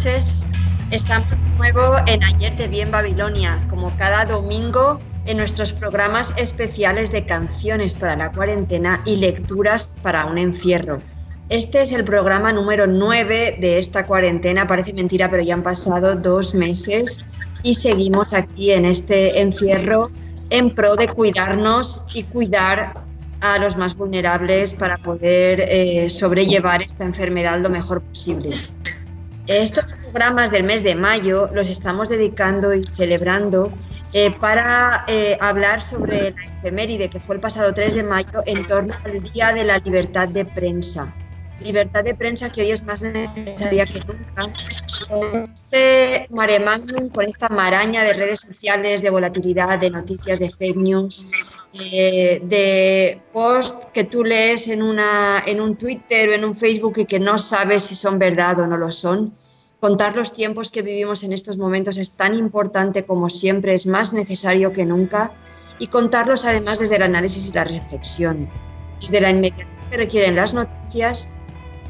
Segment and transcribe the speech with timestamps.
[0.00, 0.46] Noches.
[0.90, 6.32] Estamos de nuevo en Ayer te vi en Babilonia, como cada domingo en nuestros programas
[6.38, 11.02] especiales de canciones para la cuarentena y lecturas para un encierro.
[11.50, 14.66] Este es el programa número 9 de esta cuarentena.
[14.66, 17.22] Parece mentira, pero ya han pasado dos meses
[17.62, 20.10] y seguimos aquí en este encierro
[20.48, 22.94] en pro de cuidarnos y cuidar
[23.42, 28.56] a los más vulnerables para poder eh, sobrellevar esta enfermedad lo mejor posible.
[29.50, 33.72] Estos programas del mes de mayo los estamos dedicando y celebrando
[34.12, 38.64] eh, para eh, hablar sobre la efeméride que fue el pasado 3 de mayo en
[38.64, 41.12] torno al Día de la Libertad de Prensa.
[41.60, 44.50] Libertad de prensa que hoy es más necesaria que nunca.
[45.64, 46.58] Este mare
[47.12, 51.30] con esta maraña de redes sociales, de volatilidad, de noticias, de fake news,
[51.74, 56.98] eh, de posts que tú lees en, una, en un Twitter o en un Facebook
[56.98, 59.34] y que no sabes si son verdad o no lo son
[59.80, 64.12] Contar los tiempos que vivimos en estos momentos es tan importante como siempre, es más
[64.12, 65.32] necesario que nunca,
[65.78, 68.50] y contarlos además desde el análisis y la reflexión,
[69.00, 71.39] desde la inmediatez que requieren las noticias,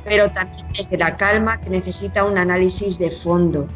[0.05, 3.67] pero también desde la calma que necesita un análisis de fondo.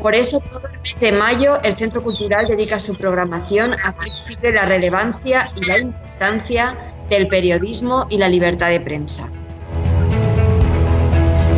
[0.00, 4.54] Por eso, todo el mes de mayo, el Centro Cultural dedica su programación a hacer
[4.54, 6.76] la relevancia y la importancia
[7.08, 9.28] del periodismo y la libertad de prensa.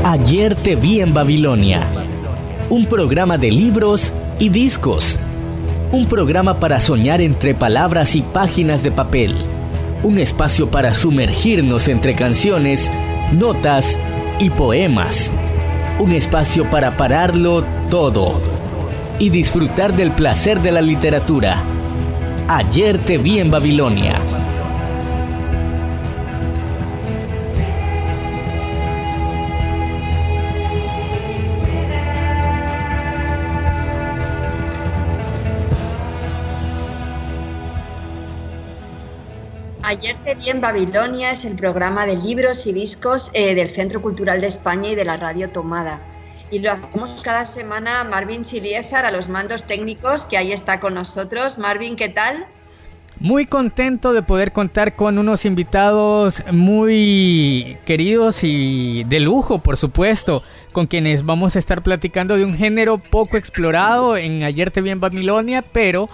[0.04, 1.84] Ayer te vi en Babilonia.
[2.70, 5.18] Un programa de libros y discos.
[5.92, 9.34] Un programa para soñar entre palabras y páginas de papel.
[10.02, 12.92] Un espacio para sumergirnos entre canciones,
[13.32, 13.98] notas
[14.38, 15.32] y poemas.
[15.98, 18.40] Un espacio para pararlo todo
[19.18, 21.62] y disfrutar del placer de la literatura.
[22.48, 24.20] Ayer te vi en Babilonia
[39.88, 44.02] Ayer te vi en Babilonia es el programa de libros y discos eh, del Centro
[44.02, 46.00] Cultural de España y de la Radio Tomada.
[46.50, 50.94] Y lo hacemos cada semana Marvin Siliezar a los mandos técnicos, que ahí está con
[50.94, 51.58] nosotros.
[51.58, 52.46] Marvin, ¿qué tal?
[53.20, 60.42] Muy contento de poder contar con unos invitados muy queridos y de lujo, por supuesto,
[60.72, 64.90] con quienes vamos a estar platicando de un género poco explorado en Ayer te vi
[64.90, 66.10] en Babilonia, pero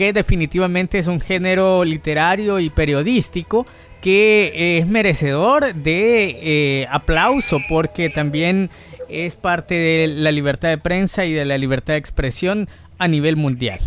[0.00, 3.66] que definitivamente es un género literario y periodístico
[4.00, 8.70] que es merecedor de eh, aplauso porque también
[9.10, 12.66] es parte de la libertad de prensa y de la libertad de expresión
[12.96, 13.78] a nivel mundial.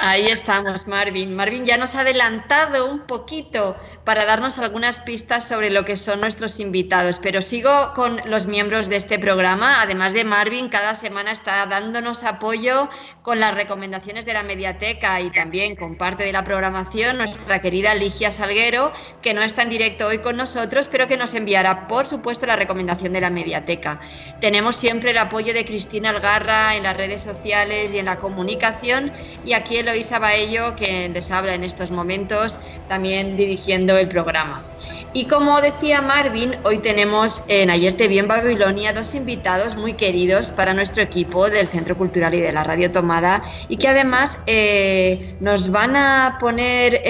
[0.00, 1.34] Ahí estamos, Marvin.
[1.34, 6.20] Marvin ya nos ha adelantado un poquito para darnos algunas pistas sobre lo que son
[6.20, 9.82] nuestros invitados, pero sigo con los miembros de este programa.
[9.82, 12.88] Además de Marvin, cada semana está dándonos apoyo
[13.22, 17.92] con las recomendaciones de la mediateca y también con parte de la programación nuestra querida
[17.96, 22.06] Ligia Salguero, que no está en directo hoy con nosotros, pero que nos enviará, por
[22.06, 24.00] supuesto, la recomendación de la mediateca.
[24.40, 29.12] Tenemos siempre el apoyo de Cristina Algarra en las redes sociales y en la comunicación
[29.44, 34.60] y aquí el Eloisa Baello, que les habla en estos momentos, también dirigiendo el programa.
[35.14, 39.94] Y como decía Marvin, hoy tenemos en Ayer te vi en Babilonia dos invitados muy
[39.94, 44.40] queridos para nuestro equipo del Centro Cultural y de la Radio Tomada y que además
[44.46, 47.00] eh, nos van a poner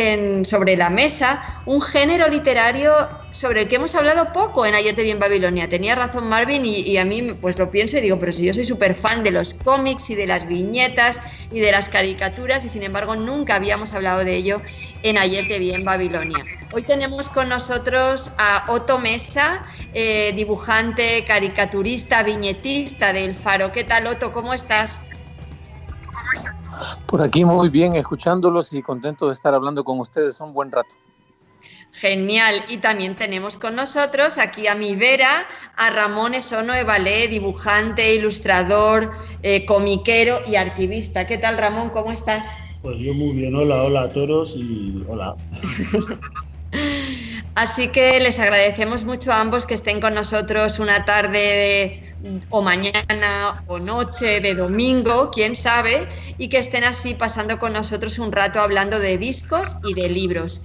[0.47, 2.93] sobre la mesa un género literario
[3.39, 5.69] sobre el que hemos hablado poco en Ayer te vi en Babilonia.
[5.69, 8.65] Tenía razón Marvin y, a mí pues lo pienso y digo, pero si yo soy
[8.65, 11.21] súper fan de los cómics y de las viñetas
[11.53, 14.61] y de las caricaturas y sin embargo nunca habíamos hablado de ello
[15.05, 16.45] en Ayer te vi en Babilonia.
[16.73, 19.65] Hoy tenemos con nosotros a Otto Mesa,
[19.95, 23.71] eh, dibujante, caricaturista, viñetista del Faro.
[23.71, 24.33] ¿Qué tal Otto?
[24.33, 25.01] ¿Cómo estás?
[27.07, 30.97] Por aquí muy bien, escuchándolos y contento de estar hablando con ustedes un buen rato.
[31.93, 32.65] Genial.
[32.69, 35.47] Y también tenemos con nosotros aquí a mi vera
[35.77, 39.13] a Ramón Esono Evalé, dibujante, ilustrador,
[39.43, 41.27] eh, comiquero y artivista.
[41.27, 41.91] ¿Qué tal, Ramón?
[41.91, 42.59] ¿Cómo estás?
[42.83, 43.55] Pues yo muy bien.
[43.55, 45.35] Hola, hola a todos y hola.
[47.55, 52.15] Así que les agradecemos mucho a ambos que estén con nosotros una tarde
[52.51, 56.09] o mañana o noche de domingo, quién sabe,
[56.39, 60.63] y que estén así pasando con nosotros un rato hablando de discos y de libros.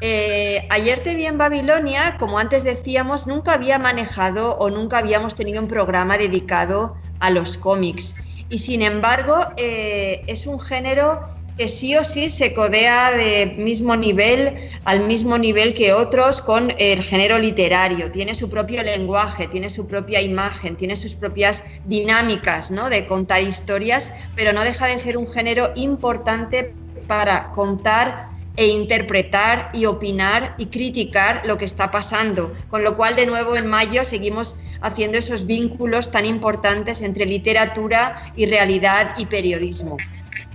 [0.00, 5.34] Eh, ayer te vi en Babilonia, como antes decíamos, nunca había manejado o nunca habíamos
[5.34, 8.22] tenido un programa dedicado a los cómics.
[8.50, 13.96] Y sin embargo, eh, es un género que sí o sí se codea de mismo
[13.96, 14.54] nivel,
[14.84, 18.10] al mismo nivel que otros con el género literario.
[18.10, 22.90] Tiene su propio lenguaje, tiene su propia imagen, tiene sus propias dinámicas ¿no?
[22.90, 26.74] de contar historias, pero no deja de ser un género importante
[27.06, 32.52] para contar e interpretar y opinar y criticar lo que está pasando.
[32.70, 38.32] Con lo cual, de nuevo, en mayo seguimos haciendo esos vínculos tan importantes entre literatura
[38.36, 39.96] y realidad y periodismo.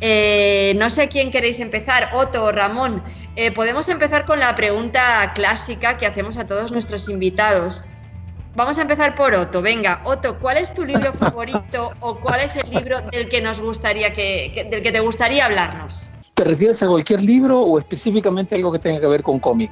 [0.01, 3.03] Eh, no sé quién queréis empezar, Otto o Ramón.
[3.35, 7.83] Eh, podemos empezar con la pregunta clásica que hacemos a todos nuestros invitados.
[8.55, 9.61] Vamos a empezar por Otto.
[9.61, 13.59] Venga, Otto, ¿cuál es tu libro favorito o cuál es el libro del que nos
[13.59, 16.08] gustaría que, del que te gustaría hablarnos?
[16.39, 19.71] ¿Te refieres a cualquier libro o específicamente algo que tenga que ver con cómic?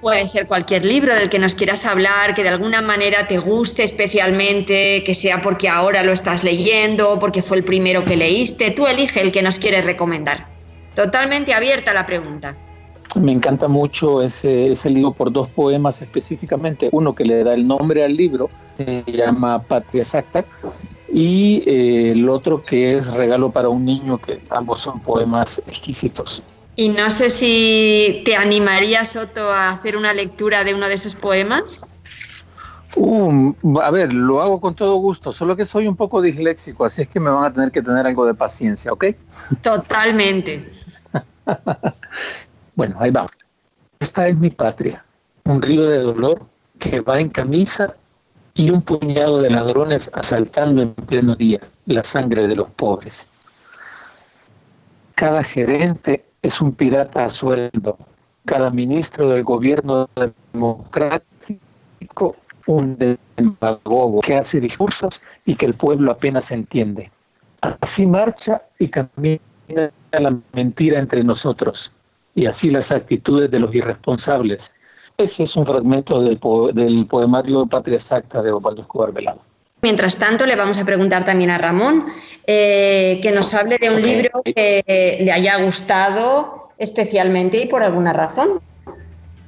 [0.00, 3.84] Puede ser cualquier libro del que nos quieras hablar, que de alguna manera te guste
[3.84, 8.70] especialmente, que sea porque ahora lo estás leyendo, porque fue el primero que leíste.
[8.70, 10.46] Tú elige el que nos quieres recomendar.
[10.94, 12.56] Totalmente abierta la pregunta.
[13.20, 16.88] Me encanta mucho ese, ese libro por dos poemas específicamente.
[16.90, 20.42] Uno que le da el nombre al libro, se llama Patria Exacta,
[21.12, 26.42] y eh, el otro que es Regalo para un niño, que ambos son poemas exquisitos.
[26.76, 31.14] Y no sé si te animarías, Soto, a hacer una lectura de uno de esos
[31.14, 31.90] poemas.
[32.96, 37.02] Um, a ver, lo hago con todo gusto, solo que soy un poco disléxico, así
[37.02, 39.06] es que me van a tener que tener algo de paciencia, ¿ok?
[39.62, 40.66] Totalmente.
[42.74, 43.26] bueno, ahí va.
[44.00, 45.04] Esta es mi patria,
[45.44, 46.46] un río de dolor
[46.78, 47.94] que va en camisa
[48.56, 53.28] y un puñado de ladrones asaltando en pleno día la sangre de los pobres.
[55.14, 57.98] Cada gerente es un pirata a sueldo.
[58.46, 60.08] Cada ministro del gobierno
[60.52, 62.36] democrático
[62.66, 62.96] un
[63.36, 67.10] demagogo que hace discursos y que el pueblo apenas entiende.
[67.60, 69.40] Así marcha y camina
[70.12, 71.92] la mentira entre nosotros
[72.34, 74.60] y así las actitudes de los irresponsables.
[75.18, 76.38] Ese es un fragmento del,
[76.74, 79.40] del poemario Patria Exacta de Osvaldo Escobar Velado.
[79.82, 82.06] Mientras tanto, le vamos a preguntar también a Ramón
[82.46, 84.82] eh, que nos hable de un libro que
[85.20, 88.60] le haya gustado especialmente y por alguna razón.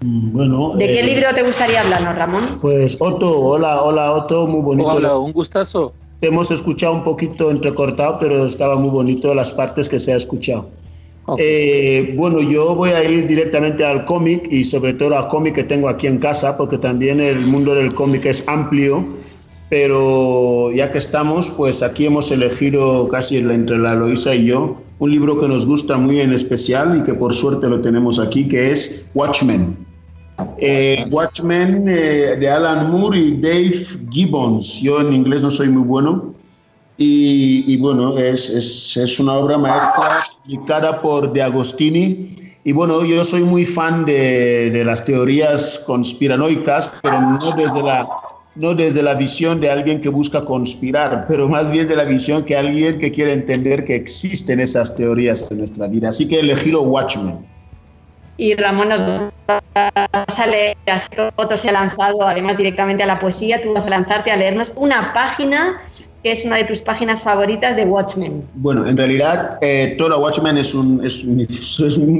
[0.01, 2.59] Mm, bueno, ¿De qué eh, libro te gustaría hablarnos, Ramón?
[2.61, 4.91] Pues Otto, hola, hola Otto, muy bonito.
[4.91, 5.93] Hola, un gustazo.
[6.21, 10.17] Te hemos escuchado un poquito entrecortado, pero estaba muy bonito las partes que se ha
[10.17, 10.69] escuchado.
[11.37, 15.65] Eh, bueno, yo voy a ir directamente al cómic y sobre todo al cómic que
[15.65, 19.19] tengo aquí en casa, porque también el mundo del cómic es amplio
[19.71, 25.11] pero ya que estamos, pues aquí hemos elegido casi entre la Loisa y yo un
[25.11, 28.71] libro que nos gusta muy en especial y que por suerte lo tenemos aquí, que
[28.71, 29.77] es Watchmen.
[30.59, 34.81] Eh, Watchmen eh, de Alan Moore y Dave Gibbons.
[34.81, 36.35] Yo en inglés no soy muy bueno.
[37.01, 42.29] Y, bueno, es, es, es, una obra maestra publicada por De Agostini.
[42.65, 48.07] Y bueno, yo soy muy fan de, de las teorías conspiranoicas, pero no desde la
[48.59, 52.45] no desde la visión de alguien que busca conspirar, pero más bien de la visión
[52.45, 56.09] que alguien que quiere entender que existen esas teorías en nuestra vida.
[56.09, 57.39] Así que elegí Watchmen.
[58.37, 60.77] Y Ramón nos va a leer,
[61.37, 64.73] otro se ha lanzado además directamente a la poesía, tú vas a lanzarte a leernos
[64.77, 65.81] una página
[66.23, 68.43] que es una de tus páginas favoritas de Watchmen.
[68.55, 71.01] Bueno, en realidad eh, todo Watchmen es un,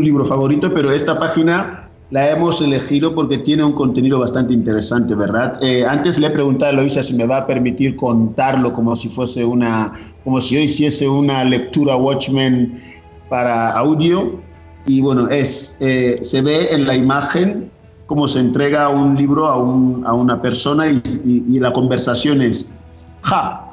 [0.03, 5.59] libro favorito, pero esta página la hemos elegido porque tiene un contenido bastante interesante, ¿verdad?
[5.63, 9.09] Eh, antes le he preguntado a Eloisa si me va a permitir contarlo como si
[9.09, 9.93] fuese una,
[10.25, 12.81] como si yo hiciese una lectura Watchmen
[13.29, 14.41] para audio.
[14.87, 17.71] Y bueno, es, eh, se ve en la imagen
[18.07, 22.81] cómo se entrega un libro a una persona y, y la conversación es,
[23.21, 23.68] ja,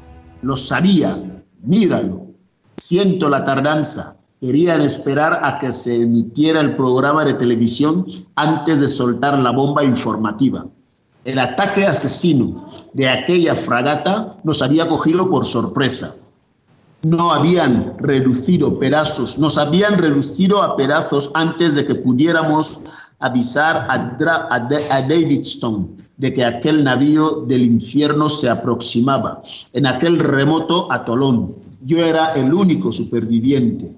[0.46, 2.28] lo sabía, míralo,
[2.78, 8.88] siento la tardanza, querían esperar a que se emitiera el programa de televisión antes de
[8.88, 10.68] soltar la bomba informativa.
[11.24, 16.16] El ataque asesino de aquella fragata nos había cogido por sorpresa.
[17.08, 22.82] No habían reducido pedazos, nos habían reducido a pedazos antes de que pudiéramos
[23.20, 23.98] avisar a,
[25.08, 29.42] David Stone de que aquel navío del infierno se aproximaba
[29.74, 31.56] en aquel remoto atolón.
[31.84, 33.94] Yo era el único superviviente.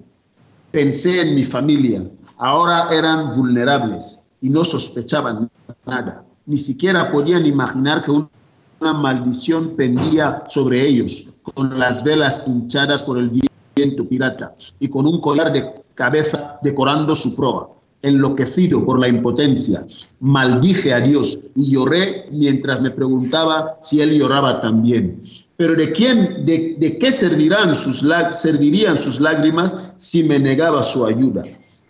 [0.70, 2.04] Pensé en mi familia.
[2.38, 5.50] Ahora eran vulnerables y no sospechaban
[5.86, 6.24] nada.
[6.46, 13.18] Ni siquiera podían imaginar que una maldición pendía sobre ellos, con las velas hinchadas por
[13.18, 13.30] el
[13.74, 17.77] viento pirata y con un collar de cabezas decorando su proa.
[18.02, 19.84] Enloquecido por la impotencia,
[20.20, 25.20] maldije a Dios y lloré mientras me preguntaba si él lloraba también.
[25.56, 31.42] Pero ¿de quién, de, qué servirán sus, servirían sus lágrimas si me negaba su ayuda?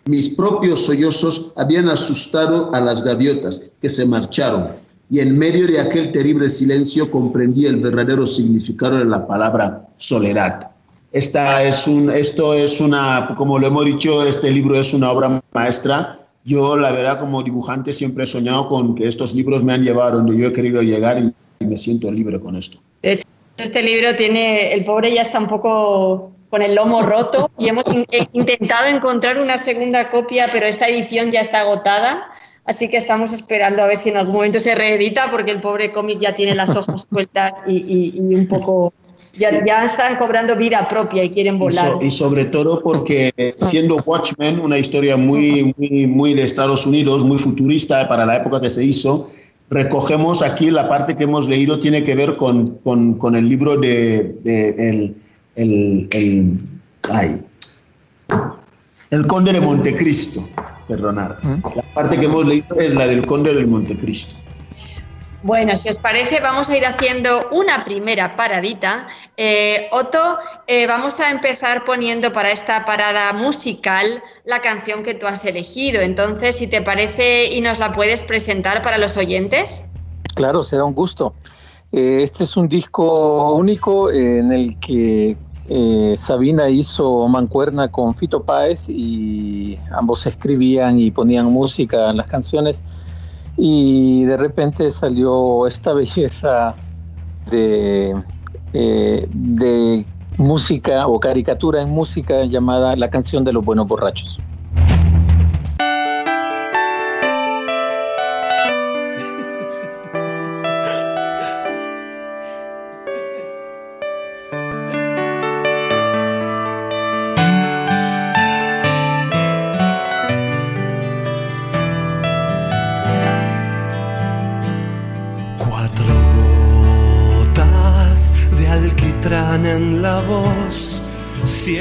[0.05, 4.69] Mis propios sollozos habían asustado a las gaviotas que se marcharon
[5.11, 10.68] y en medio de aquel terrible silencio comprendí el verdadero significado de la palabra soledad.
[11.11, 15.41] Esta es un, esto es una, como lo hemos dicho, este libro es una obra
[15.53, 16.19] maestra.
[16.45, 20.17] Yo, la verdad, como dibujante siempre he soñado con que estos libros me han llevado
[20.17, 21.33] donde yo he querido llegar y,
[21.65, 22.79] me siento libre con esto.
[23.01, 23.23] De hecho,
[23.57, 27.83] este libro tiene, el pobre ya está un poco con el lomo roto y hemos
[28.31, 32.27] intentado encontrar una segunda copia, pero esta edición ya está agotada.
[32.63, 35.91] Así que estamos esperando a ver si en algún momento se reedita, porque el pobre
[35.91, 38.93] cómic ya tiene las hojas sueltas y, y un poco
[39.33, 41.97] ya, ya, están cobrando vida propia y quieren volar.
[42.01, 47.37] Y, sobre todo porque siendo Watchmen una historia muy, muy, muy de Estados Unidos, muy
[47.37, 49.29] futurista para la época que se hizo,
[49.69, 53.75] recogemos aquí la parte que hemos leído tiene que ver con, con, con el libro
[53.77, 55.15] de, el,
[55.55, 56.59] el, el,
[57.09, 57.45] ay,
[59.11, 60.41] el Conde de Montecristo,
[60.87, 61.39] perdonar.
[61.75, 64.35] La parte que hemos leído es la del Conde de Montecristo.
[65.41, 69.07] Bueno, si os parece, vamos a ir haciendo una primera paradita.
[69.37, 75.27] Eh, Otto, eh, vamos a empezar poniendo para esta parada musical la canción que tú
[75.27, 76.01] has elegido.
[76.01, 79.85] Entonces, si te parece y nos la puedes presentar para los oyentes.
[80.35, 81.33] Claro, será un gusto.
[81.93, 85.37] Eh, este es un disco único en el que
[86.17, 92.81] Sabina hizo mancuerna con Fito Páez y ambos escribían y ponían música en las canciones
[93.59, 96.75] y de repente salió esta belleza
[97.51, 98.15] de,
[98.73, 100.05] eh, de
[100.37, 104.39] música o caricatura en música llamada La canción de los buenos borrachos.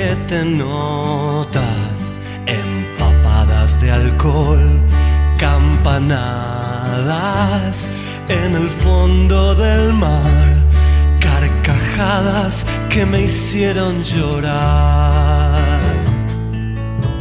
[0.09, 4.81] Siete notas empapadas de alcohol,
[5.37, 6.17] campanadas
[8.31, 10.49] en el fondo del mar,
[11.21, 15.79] carcajadas que me hicieron llorar.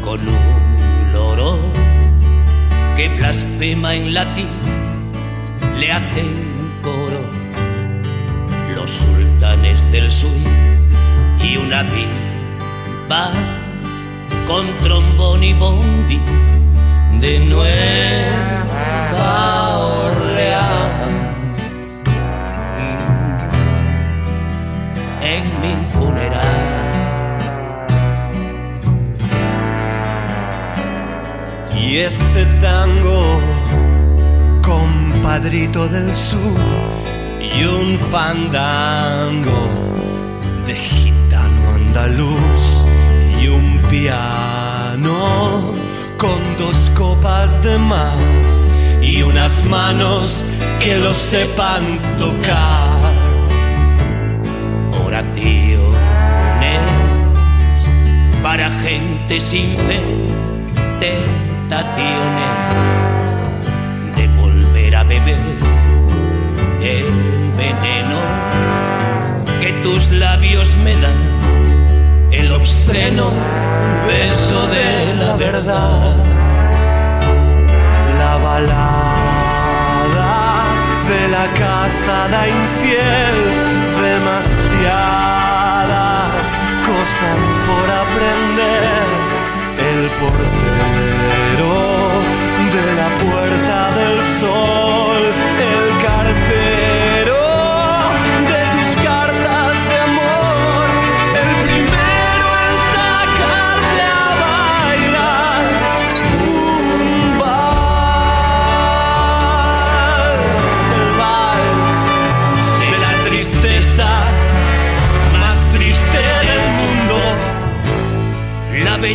[0.02, 1.60] Con un loro
[2.96, 4.48] que blasfema en latín,
[5.78, 6.30] le hacen
[6.82, 7.20] coro
[8.76, 10.32] los sultanes del sur
[11.42, 12.27] y una vida
[13.10, 13.32] va
[14.46, 16.20] con trombón y bombi
[17.20, 18.58] de Nueva
[19.80, 21.60] Orleans.
[25.22, 26.44] En mi funeral.
[31.76, 33.40] Y ese tango,
[34.62, 36.60] compadrito del sur,
[37.40, 39.70] y un fandango
[40.66, 42.87] de gitano andaluz
[46.18, 48.70] con dos copas de más
[49.02, 50.44] y unas manos
[50.80, 53.00] que lo sepan tocar.
[55.04, 55.88] Oraciones
[58.44, 60.02] para gente sin fe,
[61.00, 62.56] tentaciones
[64.16, 65.58] de volver a beber
[66.82, 68.20] el veneno
[69.60, 71.27] que tus labios me dan
[72.32, 73.32] el obsceno
[74.08, 76.16] beso de la verdad.
[78.20, 79.28] La balada
[81.10, 83.38] de la casa da infiel,
[84.02, 84.88] demasiadas
[86.90, 89.06] cosas por aprender.
[89.92, 91.76] El portero
[92.76, 95.22] de la puerta del sol,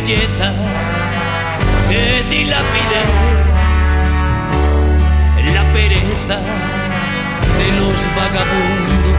[0.03, 0.51] belleza
[1.89, 3.01] que dilapide
[5.53, 6.37] la pereza
[7.57, 9.17] de los vagabundos,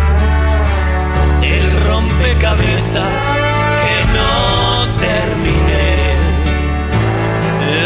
[1.42, 3.22] el rompecabezas
[3.82, 4.32] que no
[5.00, 5.96] terminé,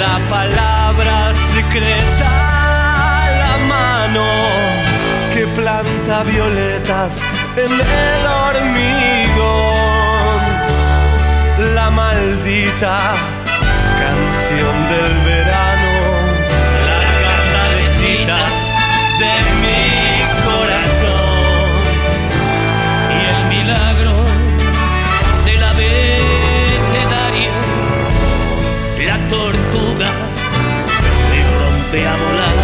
[0.00, 1.16] la palabra
[1.52, 2.30] secreta,
[3.38, 4.26] la mano
[5.34, 7.20] que planta violetas
[7.56, 9.97] en el hormigón,
[12.80, 15.92] canción del verano,
[16.86, 18.52] la casa de citas
[19.18, 19.82] de mi
[20.46, 21.70] corazón.
[23.10, 24.14] Y el milagro
[25.44, 27.52] del abecedario,
[29.06, 30.10] la tortuga
[31.32, 32.58] que rompe a volar,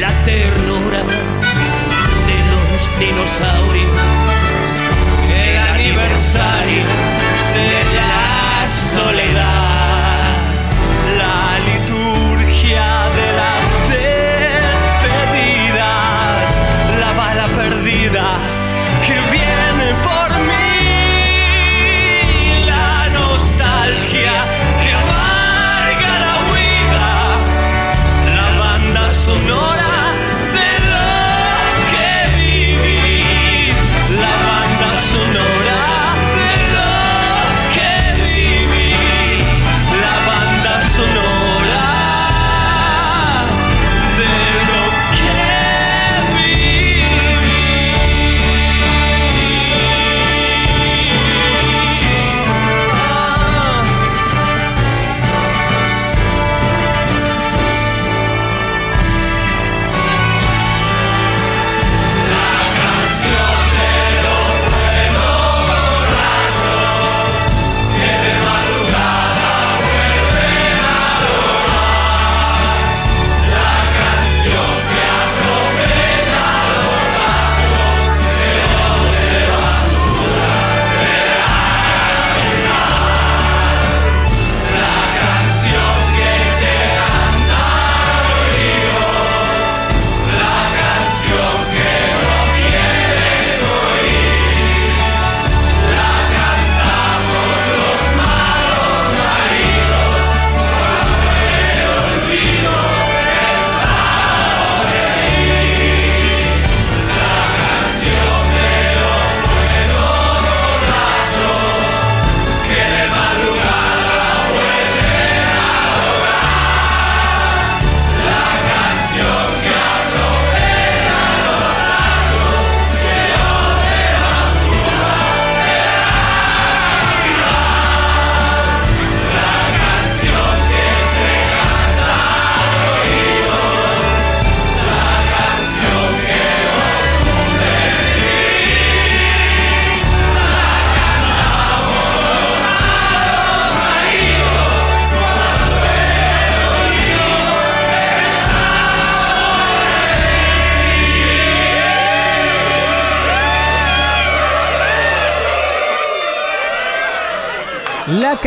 [0.00, 1.00] la ternura
[2.28, 3.75] de los dinosaurios,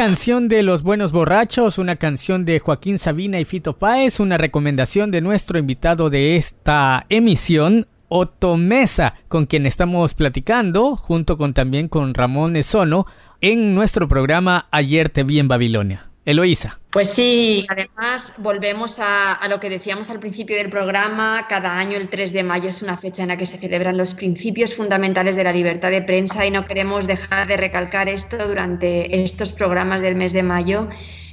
[0.10, 5.12] canción de los buenos borrachos, una canción de Joaquín Sabina y Fito Páez, una recomendación
[5.12, 11.88] de nuestro invitado de esta emisión, Otto Mesa, con quien estamos platicando, junto con también
[11.88, 13.06] con Ramón Esono,
[13.40, 16.09] en nuestro programa Ayer te vi en Babilonia.
[16.26, 16.80] Eloísa.
[16.92, 22.10] Pues sí, además volvemos a, lo que decíamos al principio del programa, cada año el
[22.10, 25.44] 3 de mayo es una fecha en la que se celebran los principios fundamentales de
[25.44, 30.16] la libertad de prensa y no queremos dejar de recalcar esto durante estos programas del
[30.16, 30.90] mes de mayo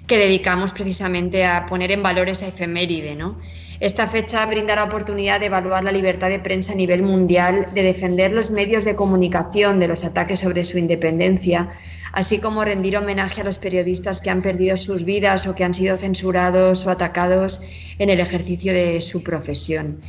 [0.07, 3.39] que dedicamos precisamente a poner en valor esa efeméride, ¿no?
[3.81, 7.83] Esta fecha brinda la oportunidad de evaluar la libertad de prensa a nivel mundial, de
[7.83, 11.69] defender los medios de comunicación de los ataques sobre su independencia,
[12.17, 15.75] así como rendir homenaje a los periodistas que han perdido sus vidas o que han
[15.75, 17.61] sido censurados o atacados
[17.99, 20.01] en el ejercicio de su profesión.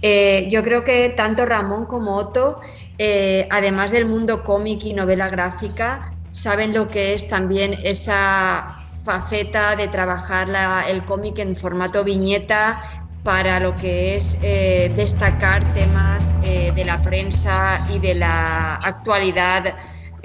[0.00, 2.60] Eh, yo creo que tanto Ramón como Otto,
[2.98, 9.74] eh, además del mundo cómic y novela gráfica, saben lo que es también esa faceta
[9.74, 10.48] de trabajar
[10.88, 12.80] el cómic en formato viñeta
[13.24, 19.74] para lo que es eh, destacar temas de la prensa y de la actualidad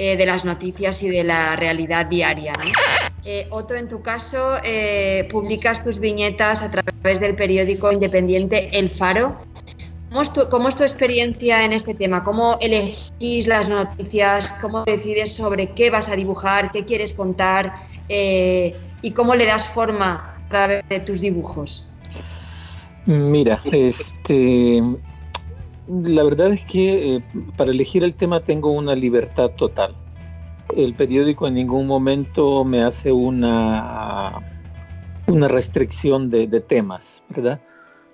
[0.01, 2.53] eh, de las noticias y de la realidad diaria.
[2.53, 2.65] ¿no?
[3.51, 4.57] Otto, en tu caso,
[5.29, 9.37] publicas tus viñetas a través del periódico independiente El Faro.
[10.49, 12.25] ¿Cómo es, tu, experiencia en este tema?
[12.25, 14.53] ¿Cómo elegís las noticias?
[14.59, 16.73] ¿Cómo decides sobre qué vas a dibujar?
[16.73, 17.73] ¿Qué quieres contar?
[18.09, 21.93] Eh, ¿Y cómo le das forma a través de tus dibujos?
[23.05, 24.83] Mira, este,
[25.87, 27.23] la verdad es que eh,
[27.57, 29.95] para elegir el tema tengo una libertad total.
[30.75, 34.39] El periódico en ningún momento me hace una,
[35.27, 37.59] una restricción de, temas, ¿verdad?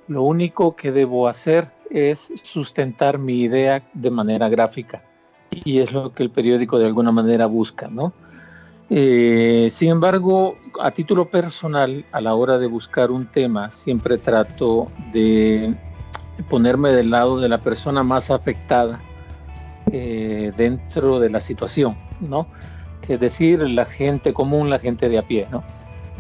[0.08, 5.04] Lo único que debo hacer es sustentar mi idea de manera gráfica
[5.52, 8.14] y es lo que el periódico de alguna manera busca, ¿no?
[8.90, 14.88] Eh, sin embargo, a título personal, a la hora de buscar un tema, siempre trato
[15.12, 15.76] de
[16.50, 19.00] ponerme del lado de la persona más afectada
[19.92, 22.48] eh, dentro de la situación, ¿no?
[23.02, 25.64] Que decir, la gente común, la gente de a pie, ¿no?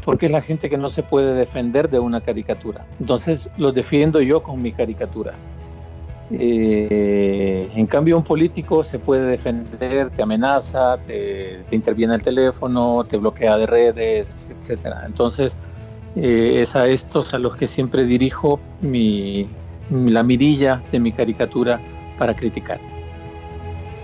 [0.07, 2.85] porque es la gente que no se puede defender de una caricatura.
[2.97, 5.33] Entonces los defiendo yo con mi caricatura.
[6.31, 13.17] Eh, en cambio, un político se puede defender, te amenaza, te, interviene el teléfono, te
[13.17, 14.79] bloquea de redes, etc.
[15.05, 15.57] Entonces,
[16.15, 19.49] eh, es a estos a los que siempre dirijo mi,
[19.89, 21.79] la mirilla de mi caricatura
[22.17, 22.79] para criticar.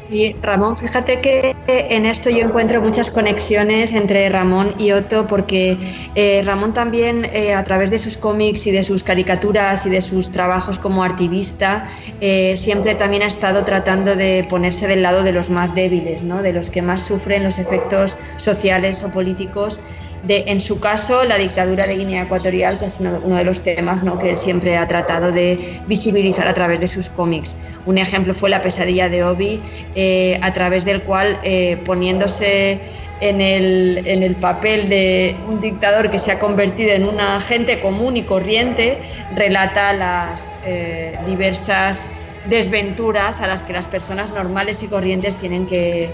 [0.09, 5.77] Y Ramón, fíjate que en esto yo encuentro muchas conexiones entre Ramón y Otto, porque
[6.13, 10.01] eh, Ramón también eh, a través de sus cómics y de sus caricaturas y de
[10.01, 11.87] sus trabajos como activista,
[12.21, 16.43] eh, siempre también ha estado tratando de ponerse del lado de los más débiles, ¿no?
[16.43, 19.81] de los que más sufren los efectos sociales o políticos
[20.23, 24.03] de, en su caso, la dictadura de Guinea Ecuatorial, que es uno de los temas
[24.03, 24.17] ¿no?
[24.17, 27.57] que él siempre ha tratado de visibilizar a través de sus cómics.
[27.85, 29.61] Un ejemplo fue La pesadilla de Obi,
[29.95, 32.79] eh, a través del cual, eh, poniéndose
[33.19, 37.79] en el, en el, papel de un dictador que se ha convertido en una gente
[37.79, 38.97] común y corriente,
[39.35, 42.07] relata las eh, diversas
[42.49, 46.11] desventuras a las que las personas normales y corrientes tienen que,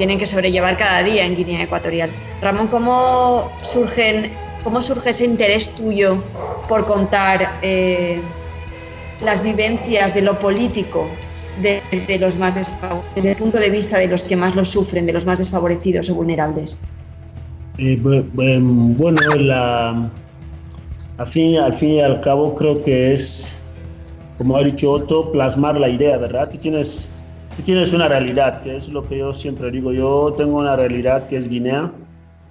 [0.00, 2.08] tienen que sobrellevar cada día en Guinea Ecuatorial.
[2.40, 4.30] Ramón, ¿cómo, surgen,
[4.64, 6.22] cómo surge ese interés tuyo
[6.70, 8.18] por contar eh,
[9.22, 11.06] las vivencias de lo político
[11.60, 12.54] desde, los más
[13.14, 16.08] desde el punto de vista de los que más lo sufren, de los más desfavorecidos
[16.08, 16.80] o vulnerables?
[17.76, 20.10] Eh, bueno, la,
[21.18, 23.60] al, fin, al fin y al cabo creo que es,
[24.38, 26.48] como ha dicho Otto, plasmar la idea, ¿verdad?
[26.48, 27.10] Tú tienes
[27.64, 29.92] tienes una realidad, que es lo que yo siempre digo.
[29.92, 31.92] Yo tengo una realidad que es Guinea,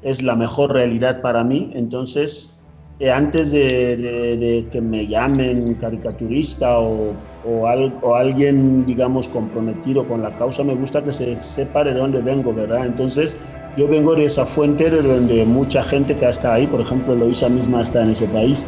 [0.02, 1.72] es la mejor realidad para mí.
[1.74, 2.64] Entonces,
[3.00, 7.14] eh, antes de, que me llamen caricaturista o,
[7.46, 12.54] o, alguien, digamos, comprometido con la causa, me gusta que se sepa de dónde vengo,
[12.54, 12.86] ¿verdad?
[12.86, 13.38] Entonces,
[13.78, 17.48] yo vengo de esa fuente de donde mucha gente que está ahí, por ejemplo, Loisa
[17.48, 18.66] misma está en ese país.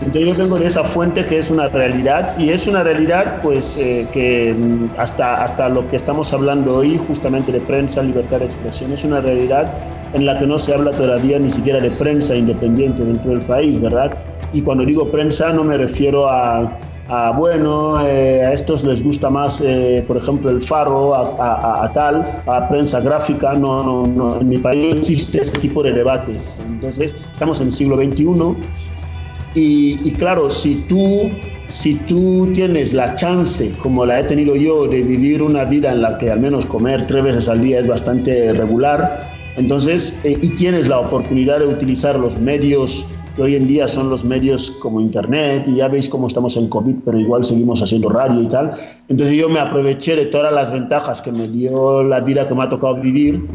[0.00, 3.76] Entonces yo vengo de esa fuente que es una realidad y es una realidad pues
[3.78, 8.44] eh, que mm, hasta, hasta lo que estamos hablando hoy justamente de prensa, libertad de
[8.44, 9.72] expresión, es una realidad
[10.12, 13.80] en la que no se habla todavía ni siquiera de prensa independiente dentro del país,
[13.80, 14.16] ¿verdad?
[14.52, 19.28] Y cuando digo prensa no me refiero a, a bueno, eh, a estos les gusta
[19.28, 24.40] más, eh, por ejemplo, el faro, a, a, tal, a prensa gráfica, no, no, no,
[24.40, 26.60] en mi país no existe ese tipo de debates.
[26.66, 28.24] Entonces, estamos en el siglo XXI
[29.54, 31.30] y, claro, si tú,
[31.66, 36.02] si tú tienes la chance, como la he tenido yo, de vivir una vida en
[36.02, 40.50] la que al menos comer tres veces al día es bastante regular, entonces, eh, y
[40.50, 45.00] tienes la oportunidad de utilizar los medios que hoy en día son los medios como
[45.00, 48.72] Internet, y ya veis cómo estamos en COVID, pero igual seguimos haciendo radio y tal.
[49.08, 52.64] Entonces yo me aproveché de todas las ventajas que me dio la vida que me
[52.64, 53.46] ha tocado vivir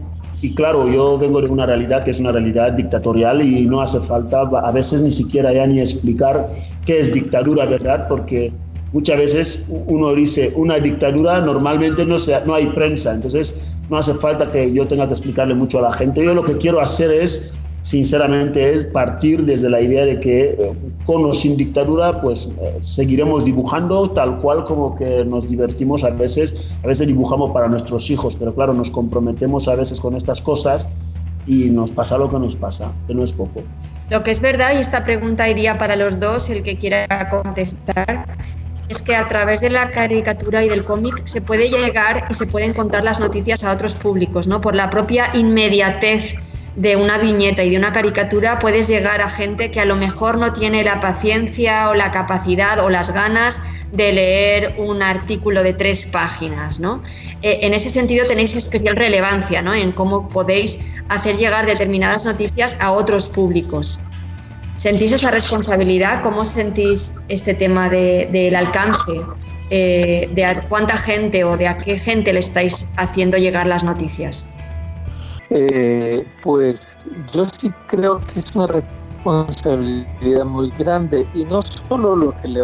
[0.43, 3.97] y claro, yo vengo de una realidad que es una realidad dictatorial y no hace
[4.01, 6.49] falta a veces ni siquiera ya ni explicar
[6.85, 8.09] qué es dictadura, ¿verdad?
[8.09, 8.51] Porque
[8.91, 14.13] muchas veces uno dice una dictadura, normalmente no, se, no hay prensa, entonces no hace
[14.15, 16.25] falta que yo tenga que explicarle mucho a la gente.
[16.25, 20.73] Yo lo que quiero hacer es sinceramente es partir desde la idea de que eh,
[21.05, 26.09] con o sin dictadura pues eh, seguiremos dibujando tal cual como que nos divertimos a
[26.09, 30.41] veces, a veces dibujamos para nuestros hijos, pero claro, nos comprometemos a veces con estas
[30.41, 30.87] cosas
[31.45, 33.61] y nos pasa lo que nos pasa, que no es poco.
[34.09, 38.25] Lo que es verdad, y esta pregunta iría para los dos, el que quiera contestar,
[38.87, 42.47] es que a través de la caricatura y del cómic se puede llegar y se
[42.47, 44.61] pueden contar las noticias a otros públicos, ¿no?
[44.61, 46.35] Por la propia inmediatez
[46.75, 50.37] de una viñeta y de una caricatura puedes llegar a gente que a lo mejor
[50.37, 55.73] no tiene la paciencia o la capacidad o las ganas de leer un artículo de
[55.73, 57.03] tres páginas, ¿no?
[57.43, 59.73] Eh, en ese sentido tenéis especial relevancia, ¿no?
[59.73, 63.99] En cómo podéis hacer llegar determinadas noticias a otros públicos.
[64.77, 66.23] ¿Sentís esa responsabilidad?
[66.23, 69.13] ¿Cómo sentís este tema del alcance
[69.75, 74.47] eh, de cuánta gente o de a qué gente le estáis haciendo llegar las noticias.
[75.55, 76.79] Eh, pues
[77.31, 82.61] yo sí creo que es una responsabilidad muy grande y no solo lo que le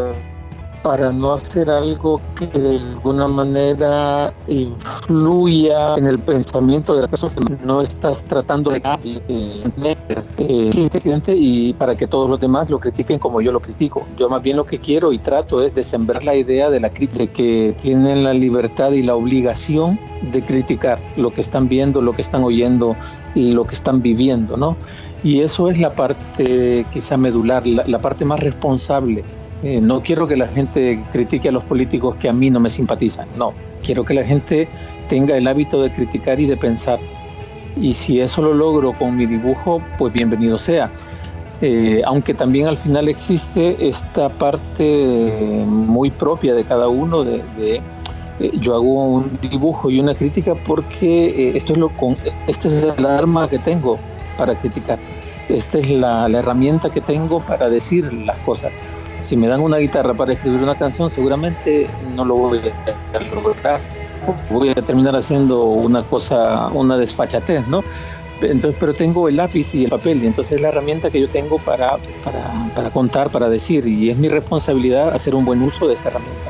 [0.82, 7.58] para no hacer algo que de alguna manera influya en el pensamiento de la persona.
[7.64, 8.82] No estás tratando de
[9.28, 10.80] eh,
[11.28, 14.06] y para que todos los demás lo critiquen como yo lo critico.
[14.18, 16.90] Yo más bien lo que quiero y trato es de sembrar la idea de la
[16.90, 20.00] crítica, que tienen la libertad y la obligación
[20.32, 22.96] de criticar lo que están viendo, lo que están oyendo
[23.36, 24.76] y lo que están viviendo, ¿no?
[25.24, 29.24] Y eso es la parte quizá medular, la parte más responsable
[29.62, 32.70] eh, no quiero que la gente critique a los políticos que a mí no me
[32.70, 33.54] simpatizan, no.
[33.84, 34.68] Quiero que la gente
[35.10, 37.00] tenga el hábito de criticar y de pensar.
[37.76, 40.90] Y si eso lo logro con mi dibujo, pues bienvenido sea.
[41.62, 47.44] Eh, aunque también al final existe esta parte muy propia de cada uno de,
[48.40, 52.16] eh, yo hago un dibujo y una crítica porque esto es lo con,
[52.48, 54.00] este es el arma que tengo
[54.38, 54.98] para criticar
[55.50, 58.72] esta es la herramienta que tengo para decir las cosas
[59.22, 62.60] si me dan una guitarra para escribir una canción, seguramente no lo voy
[63.14, 63.80] a lograr.
[64.50, 67.84] Voy a terminar haciendo una cosa, una desfachatez, ¿no?
[68.42, 71.28] Entonces, pero tengo el lápiz y el papel, y entonces es la herramienta que yo
[71.28, 75.88] tengo para, para, para contar, para decir, y es mi responsabilidad hacer un buen uso
[75.88, 76.50] de esta herramienta.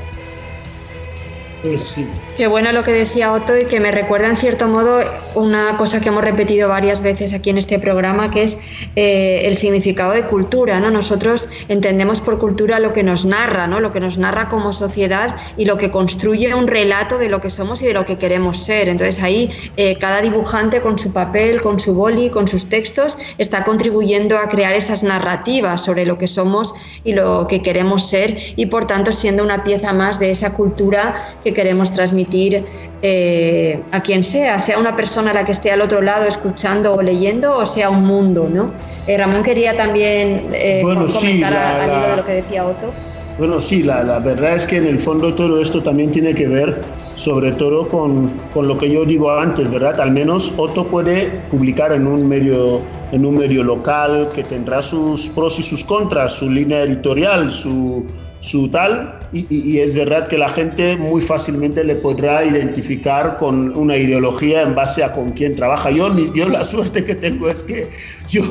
[1.62, 2.00] Pues
[2.38, 5.02] Qué bueno lo que decía Otto y que me recuerda en cierto modo
[5.36, 8.58] una cosa que hemos repetido varias veces aquí en este programa, que es
[8.96, 10.80] eh, el significado de cultura.
[10.80, 10.90] ¿no?
[10.90, 13.82] Nosotros entendemos por cultura lo que nos narra, ¿no?
[13.82, 17.50] lo que nos narra como sociedad y lo que construye un relato de lo que
[17.50, 18.88] somos y de lo que queremos ser.
[18.88, 23.66] Entonces ahí eh, cada dibujante con su papel, con su boli, con sus textos, está
[23.66, 28.68] contribuyendo a crear esas narrativas sobre lo que somos y lo que queremos ser y
[28.68, 32.64] por tanto siendo una pieza más de esa cultura que queremos transmitir
[33.02, 36.96] eh, a quien sea, sea una persona a la que esté al otro lado escuchando
[36.96, 38.72] o leyendo o sea un mundo, ¿no?
[39.08, 42.92] Eh, Ramón quería también eh, comentar al hilo de lo que decía Otto.
[43.38, 46.46] Bueno, sí, la, la, verdad es que en el fondo todo esto también tiene que
[46.46, 46.82] ver
[47.16, 50.02] sobre todo con, con, lo que yo digo antes, ¿verdad?
[50.02, 52.82] Al menos Otto puede publicar en un medio
[53.12, 58.06] en un medio local que tendrá sus pros y sus contras, su línea editorial, su,
[58.40, 63.96] su tal, y, es verdad que la gente muy fácilmente le podrá identificar con una
[63.96, 65.92] ideología en base a con quién trabaja.
[65.92, 67.90] Yo, yo la suerte que tengo es que
[68.30, 68.42] yo,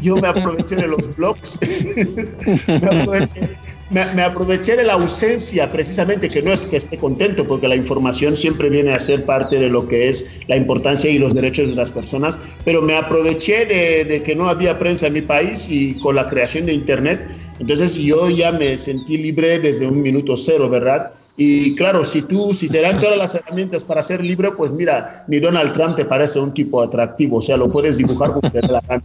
[0.00, 1.58] yo me aproveché de los blogs,
[3.90, 8.36] me, aproveché, de la ausencia precisamente, que no es que esté contento, porque la información
[8.36, 11.74] siempre viene a ser parte de lo que es la importancia y los derechos de
[11.74, 15.98] las personas, pero me aproveché de, de que no había prensa en mi país y
[16.00, 17.20] con la creación de Internet
[17.60, 21.12] entonces yo ya me sentí libre desde un minuto cero, ¿verdad?
[21.36, 25.24] Y claro, si tú, si te dan todas las herramientas para ser libre, pues mira,
[25.28, 28.60] ni Donald Trump te parece un tipo atractivo, o sea, lo puedes dibujar como te
[28.62, 29.02] la gana.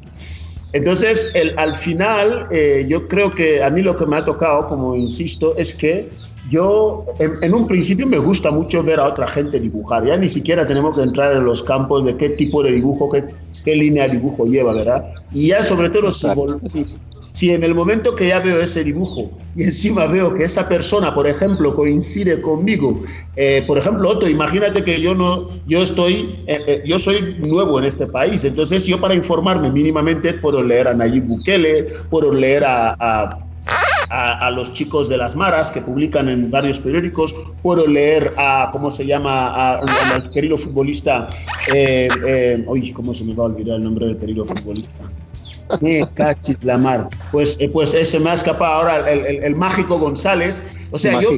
[0.74, 4.68] Entonces, el, al final, eh, yo creo que a mí lo que me ha tocado,
[4.68, 6.10] como insisto, es que
[6.50, 10.06] yo en, un principio me gusta mucho ver a otra gente dibujar.
[10.06, 13.24] Ya ni siquiera tenemos que entrar en los campos de qué tipo de dibujo, qué,
[13.64, 15.06] qué línea de dibujo lleva, ¿verdad?
[15.34, 16.28] Y ya sobre todo si,
[17.36, 21.14] si en el momento que ya veo ese dibujo y encima veo que esa persona,
[21.14, 23.04] por ejemplo, coincide conmigo,
[23.36, 27.78] eh, por ejemplo, Otto, imagínate que yo no, yo estoy, eh, eh, yo soy nuevo
[27.80, 32.64] en este país, entonces yo para informarme mínimamente puedo leer a Nayib Bukele, puedo leer
[32.64, 33.38] a,
[34.10, 38.92] a los chicos de las maras que publican en varios periódicos, puedo leer a, ¿cómo
[38.92, 41.28] se llama?, al querido futbolista,
[41.74, 42.08] eh,
[42.94, 44.92] ¿cómo se me va a olvidar el nombre del querido futbolista?
[45.82, 47.10] Me cachis la mar.
[47.32, 50.64] Pues, eh, pues ese me ha escapado ahora el, mágico González.
[50.92, 51.32] O sea, yo,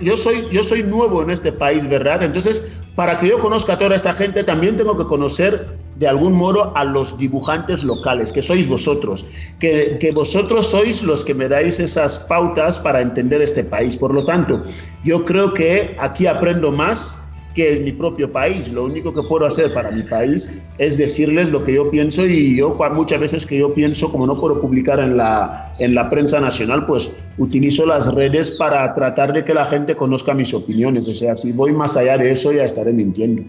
[0.00, 2.22] yo, soy, yo soy nuevo en este país, ¿verdad?
[2.22, 6.32] Entonces, para que yo conozca a toda esta gente, también tengo que conocer de algún
[6.32, 9.26] modo a los dibujantes locales, que sois vosotros,
[9.60, 13.96] que, que vosotros sois los que me dais esas pautas para entender este país.
[13.96, 14.62] Por lo tanto,
[15.04, 17.23] yo creo que aquí aprendo más
[17.54, 18.72] que en mi propio país.
[18.72, 22.56] Lo único que puedo hacer para mi país es decirles lo que yo pienso y
[22.56, 26.40] yo muchas veces que yo pienso, como no puedo publicar en la, en la prensa
[26.40, 31.08] nacional, pues utilizo las redes para tratar de que la gente conozca mis opiniones.
[31.08, 33.44] O sea, si voy más allá de eso ya estaré mintiendo.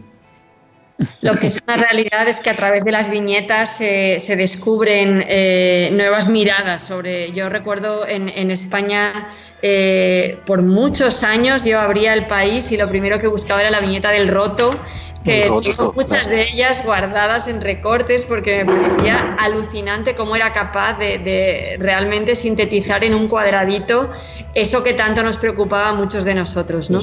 [1.22, 5.90] Lo que es una realidad es que a través de las viñetas se descubren eh,
[5.92, 7.32] nuevas miradas sobre.
[7.34, 9.28] Yo recuerdo en, en España
[9.62, 13.80] eh, por muchos años yo abría el país y lo primero que buscaba era la
[13.80, 14.78] viñeta del roto
[15.26, 20.98] que tengo muchas de ellas guardadas en recortes porque me parecía alucinante cómo era capaz
[21.00, 24.12] de, realmente sintetizar en un cuadradito
[24.54, 27.00] eso que tanto nos preocupaba a muchos de nosotros, ¿no?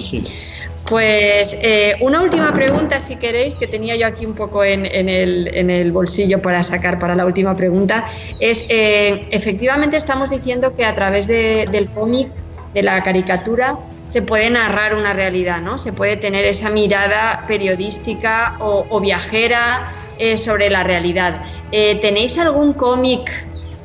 [0.89, 5.93] Pues eh, una última pregunta, si queréis, que tenía yo aquí un poco en, el,
[5.93, 8.07] bolsillo para sacar para la última pregunta,
[8.41, 12.29] es, eh, efectivamente estamos diciendo que a través del cómic,
[12.75, 13.77] de la caricatura,
[14.13, 15.79] se puede narrar una realidad, ¿no?
[15.79, 21.41] Se puede tener esa mirada periodística o, viajera eh, sobre la realidad.
[21.73, 23.31] Eh, ¿Tenéis algún cómic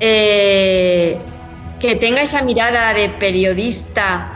[0.02, 1.18] eh,
[1.80, 4.34] que tenga esa mirada de periodista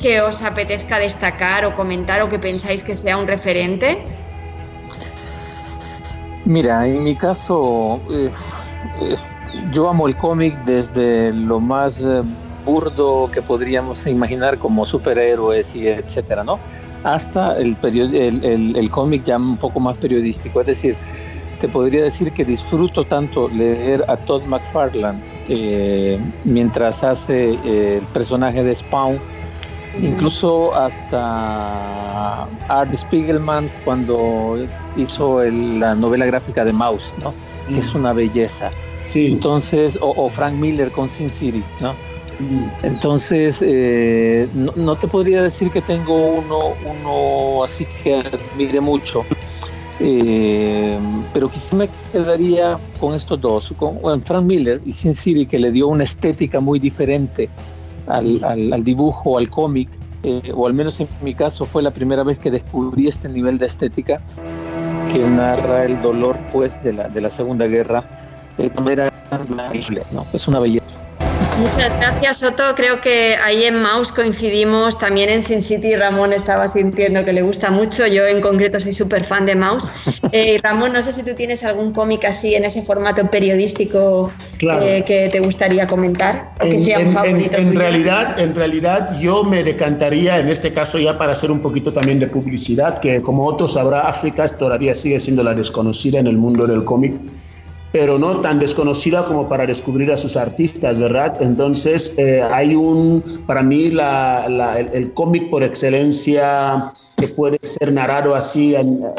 [0.00, 3.98] que os apetezca destacar o comentar o que pensáis que sea un referente?
[6.46, 8.00] Mira, en mi caso,
[9.72, 12.00] yo amo el cómic desde lo más
[12.64, 16.58] burdo que podríamos imaginar como superhéroes y etcétera, ¿no?
[17.02, 20.60] Hasta el, el, el, cómic ya un poco más periodístico.
[20.60, 20.96] Es decir,
[21.60, 28.06] te podría decir que disfruto tanto leer a Todd McFarlane eh, mientras hace eh, el
[28.08, 29.18] personaje de Spawn,
[30.00, 34.58] incluso hasta Art Spiegelman cuando
[34.96, 37.34] hizo la novela gráfica de Mouse, ¿no?
[37.68, 38.70] Que es una belleza.
[39.06, 39.32] Sí.
[39.32, 41.94] Entonces, o, o Frank Miller con Sin City, ¿no?
[42.82, 49.24] Entonces, eh, no, te podría decir que tengo uno, uno así que admire mucho,
[50.00, 50.98] eh,
[51.32, 55.70] pero quizá me quedaría con estos dos, con Frank Miller y Sin City, que le
[55.70, 57.48] dio una estética muy diferente
[58.06, 59.88] al, dibujo, al cómic,
[60.22, 63.58] eh, o al menos en mi caso fue la primera vez que descubrí este nivel
[63.58, 64.20] de estética
[65.12, 68.04] que narra el dolor pues de la, de la Segunda Guerra.
[68.58, 69.10] era
[70.12, 70.26] ¿no?
[70.32, 71.03] Es una belleza.
[71.58, 72.62] Muchas gracias, Soto.
[72.74, 74.98] Creo que ahí en Mouse coincidimos.
[74.98, 78.06] También en Sin City Ramón estaba sintiendo que le gusta mucho.
[78.08, 79.90] Yo en concreto soy súper fan de Mouse.
[80.32, 84.32] Eh, Ramón, no sé si tú tienes algún cómic así en ese formato periodístico
[84.82, 87.56] eh, que te gustaría comentar o que sea un favorito.
[87.56, 91.92] En, realidad, en realidad yo me decantaría en este caso ya para hacer un poquito
[91.92, 96.36] también de publicidad, que como Otto sabrá, África todavía sigue siendo la desconocida en el
[96.36, 97.14] mundo del cómic
[97.94, 101.40] pero no tan desconocida como para descubrir a sus artistas, ¿verdad?
[101.40, 103.92] Entonces, eh, hay un, para mí,
[104.92, 108.74] el, cómic por excelencia que puede ser narrado así,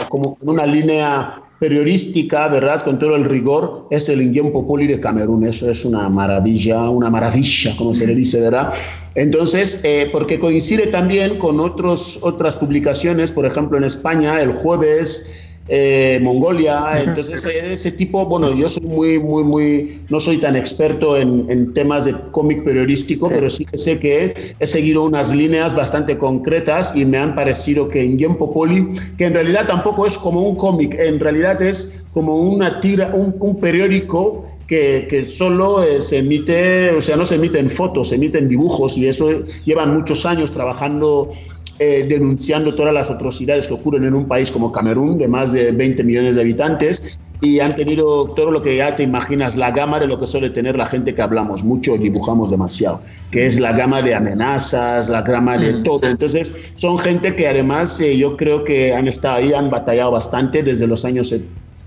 [0.09, 2.81] como en una línea periodística, ¿verdad?
[2.81, 5.45] Con todo el rigor, es el Indien Populi de Camerún.
[5.45, 8.73] Eso es una maravilla, una maravilla, como se le dice, ¿verdad?
[9.15, 15.44] Entonces, eh, porque coincide también con otros, otras publicaciones, por ejemplo, en España, el jueves
[15.67, 21.17] eh, Mongolia, entonces ese tipo, bueno, yo soy muy, muy, muy, no soy tan experto
[21.17, 26.17] en, temas de cómic periodístico, pero sí que sé que he seguido unas líneas bastante
[26.17, 30.41] concretas y me han parecido que en Gen Popoli, que en realidad tampoco es como
[30.41, 36.19] un cómic, en realidad es como una tira, un, periódico que, que, solo eh, se
[36.19, 39.29] emite, o sea, no se emite en fotos, se emite en dibujos y eso
[39.65, 41.31] llevan muchos años trabajando
[41.77, 45.73] eh, denunciando todas las atrocidades que ocurren en un país como Camerún, de más de
[45.73, 49.99] 20 millones de habitantes, y han tenido todo lo que ya te imaginas, la gama
[49.99, 53.73] de lo que suele tener la gente que hablamos mucho, dibujamos demasiado, que es la
[53.73, 55.83] gama de amenazas, la gama de mm.
[55.83, 56.07] todo.
[56.07, 60.63] Entonces, son gente que además eh, yo creo que han estado ahí, han batallado bastante
[60.63, 61.35] desde los años,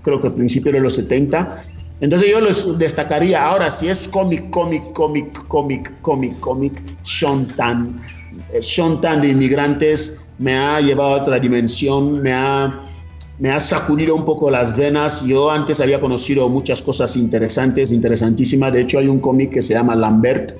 [0.03, 1.63] creo que principios de los 70.
[2.01, 7.99] Entonces yo los destacaría, ahora si es cómic, cómic, cómic, cómic, cómic, cómic, Sean Tan
[8.61, 12.81] son tan de inmigrantes me ha llevado a otra dimensión, me ha,
[13.39, 15.25] me ha sacudido un poco las venas.
[15.25, 18.73] Yo antes había conocido muchas cosas interesantes, interesantísimas.
[18.73, 20.53] De hecho, hay un cómic que se llama Lambert,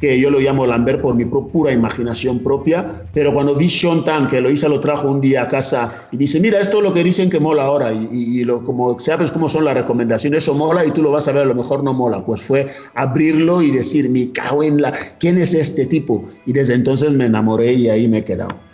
[0.00, 4.28] que yo lo llamo Lambert por mi pura imaginación propia, pero cuando vi Sean Tan,
[4.28, 6.92] que lo hizo, lo trajo un día a casa y dice, mira, esto es lo
[6.92, 10.84] que dicen que mola ahora, y, lo, como sabes cómo son las recomendaciones, eso mola
[10.84, 13.70] y tú lo vas a ver, a lo mejor no mola, pues fue abrirlo y
[13.70, 16.24] decir, mi cago en la, ¿quién es este tipo?
[16.44, 18.65] Y desde entonces me enamoré y ahí me he quedado.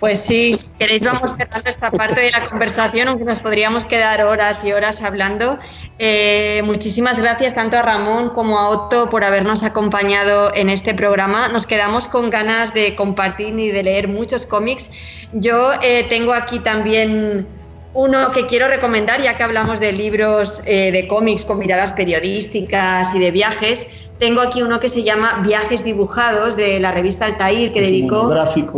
[0.00, 4.22] Pues sí, si queréis vamos cerrando esta parte de la conversación, aunque nos podríamos quedar
[4.24, 5.58] horas y horas hablando.
[5.98, 11.48] Eh, muchísimas gracias tanto a Ramón como a Otto por habernos acompañado en este programa.
[11.48, 14.90] Nos quedamos con ganas de compartir y de leer muchos cómics.
[15.32, 17.46] Yo eh, tengo aquí también
[17.94, 23.14] uno que quiero recomendar, ya que hablamos de libros eh, de cómics con miradas periodísticas
[23.14, 23.86] y de viajes.
[24.18, 28.32] Tengo aquí uno que se llama Viajes dibujados de la revista Altair que dedicó.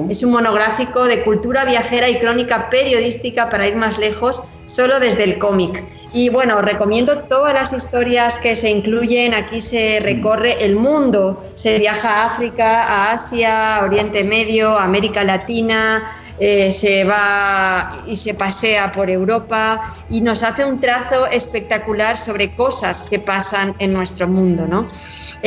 [0.09, 5.24] Es un monográfico de cultura viajera y crónica periodística para ir más lejos, solo desde
[5.24, 5.84] el cómic.
[6.12, 9.34] Y bueno, recomiendo todas las historias que se incluyen.
[9.34, 11.39] Aquí se recorre el mundo.
[11.55, 17.91] Se viaja a África, a Asia, a Oriente Medio, a América Latina, eh, se va
[18.07, 23.74] y se pasea por Europa y nos hace un trazo espectacular sobre cosas que pasan
[23.78, 24.66] en nuestro mundo.
[24.66, 24.87] ¿no?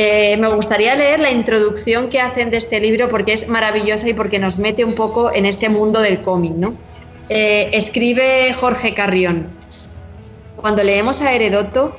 [0.02, 4.14] Eh, me gustaría leer la introducción que hacen de este libro porque es maravillosa y
[4.14, 6.54] porque nos mete un poco en este mundo del cómic.
[6.54, 6.74] ¿no?
[7.28, 9.48] Eh, escribe Jorge Carrión.
[10.56, 11.94] Cuando leemos a Herodoto,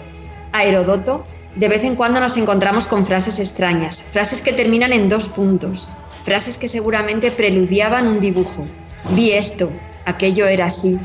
[0.52, 1.24] a Herodoto,
[1.54, 5.88] de vez en cuando nos encontramos con frases extrañas, frases que terminan en dos puntos,
[6.24, 8.66] frases que seguramente preludiaban un dibujo.
[9.12, 9.72] Vi esto,
[10.06, 11.00] aquello era así.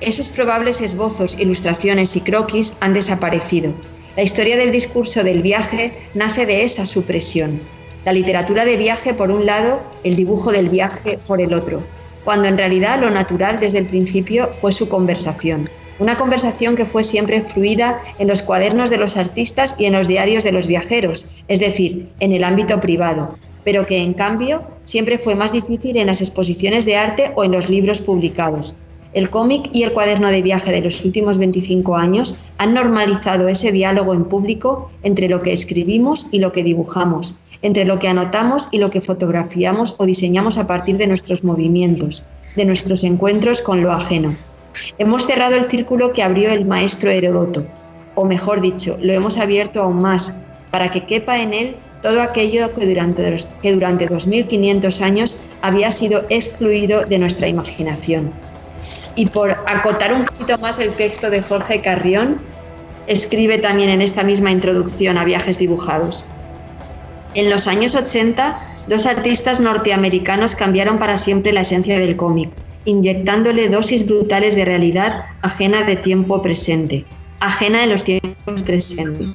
[0.00, 3.74] Esos probables esbozos, ilustraciones y croquis han desaparecido.
[4.20, 7.58] La historia del discurso del viaje nace de esa supresión.
[8.04, 11.82] La literatura de viaje por un lado, el dibujo del viaje por el otro,
[12.22, 15.70] cuando en realidad lo natural desde el principio fue su conversación.
[15.98, 20.06] Una conversación que fue siempre fluida en los cuadernos de los artistas y en los
[20.06, 25.16] diarios de los viajeros, es decir, en el ámbito privado, pero que en cambio siempre
[25.16, 28.76] fue más difícil en las exposiciones de arte o en los libros publicados.
[29.12, 33.72] El cómic y el cuaderno de viaje de los últimos 25 años han normalizado ese
[33.72, 38.68] diálogo en público entre lo que escribimos y lo que dibujamos, entre lo que anotamos
[38.70, 43.82] y lo que fotografiamos o diseñamos a partir de nuestros movimientos, de nuestros encuentros con
[43.82, 44.36] lo ajeno.
[44.98, 47.66] Hemos cerrado el círculo que abrió el maestro Herodoto,
[48.14, 52.72] o mejor dicho, lo hemos abierto aún más, para que quepa en él todo aquello
[52.74, 58.30] que durante, que durante 2500 años había sido excluido de nuestra imaginación.
[59.16, 62.40] Y por acotar un poquito más el texto de Jorge Carrión,
[63.06, 66.28] escribe también en esta misma introducción a Viajes Dibujados.
[67.34, 72.50] En los años 80, dos artistas norteamericanos cambiaron para siempre la esencia del cómic,
[72.84, 77.04] inyectándole dosis brutales de realidad ajena de tiempo presente,
[77.40, 79.28] ajena en los tiempos presentes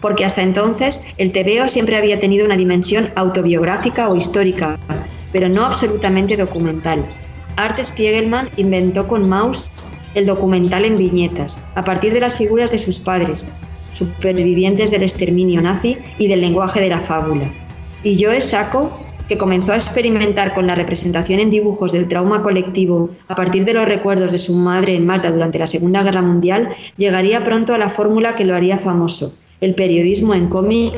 [0.00, 4.78] porque hasta entonces el TVO siempre había tenido una dimensión autobiográfica o histórica,
[5.32, 7.04] pero no absolutamente documental.
[7.60, 9.70] Art Spiegelman inventó con Maus
[10.14, 13.48] el documental en viñetas, a partir de las figuras de sus padres,
[13.92, 17.52] supervivientes del exterminio nazi y del lenguaje de la fábula.
[18.02, 18.90] Y Joe Sacco,
[19.28, 23.74] que comenzó a experimentar con la representación en dibujos del trauma colectivo a partir de
[23.74, 27.78] los recuerdos de su madre en Malta durante la Segunda Guerra Mundial, llegaría pronto a
[27.78, 30.94] la fórmula que lo haría famoso, el periodismo en cómic,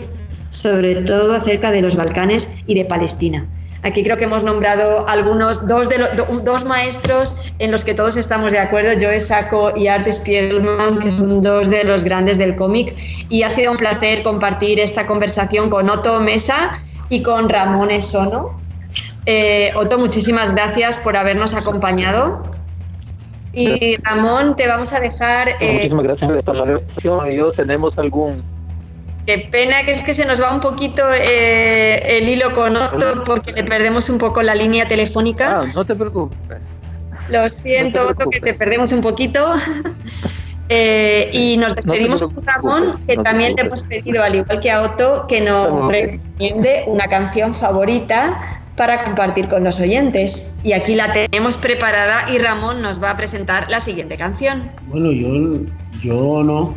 [0.51, 3.49] sobre todo acerca de los Balcanes y de Palestina.
[3.85, 5.99] Aquí creo que hemos nombrado algunos, dos, de
[6.45, 11.11] dos maestros en los que todos estamos de acuerdo, Joe Sacco y Art Spiegelman, que
[11.11, 12.95] son dos de los grandes del cómic.
[13.29, 18.57] Y ha sido un placer compartir esta conversación con Otto Mesa y con Ramón Esono.
[19.27, 22.43] Eh, Otto, muchísimas gracias por habernos acompañado.
[23.53, 25.49] Y Ramón, te vamos a dejar.
[25.61, 27.31] Eh, muchísimas gracias por relación.
[27.33, 28.43] Yo tenemos algún
[29.27, 33.23] Qué pena que es que se nos va un poquito eh, el hilo con Otto
[33.25, 35.61] porque le perdemos un poco la línea telefónica.
[35.61, 36.77] Ah, no te preocupes.
[37.29, 39.53] Lo siento, Otto, que te perdemos un poquito.
[40.75, 44.81] Eh, y nos despedimos con Ramón, que también te hemos pedido, al igual que a
[44.81, 50.57] Otto, que nos recomiende una canción favorita para compartir con los oyentes.
[50.65, 54.71] Y aquí la tenemos preparada y Ramón nos va a presentar la siguiente canción.
[54.87, 55.61] Bueno, yo,
[56.01, 56.75] yo no,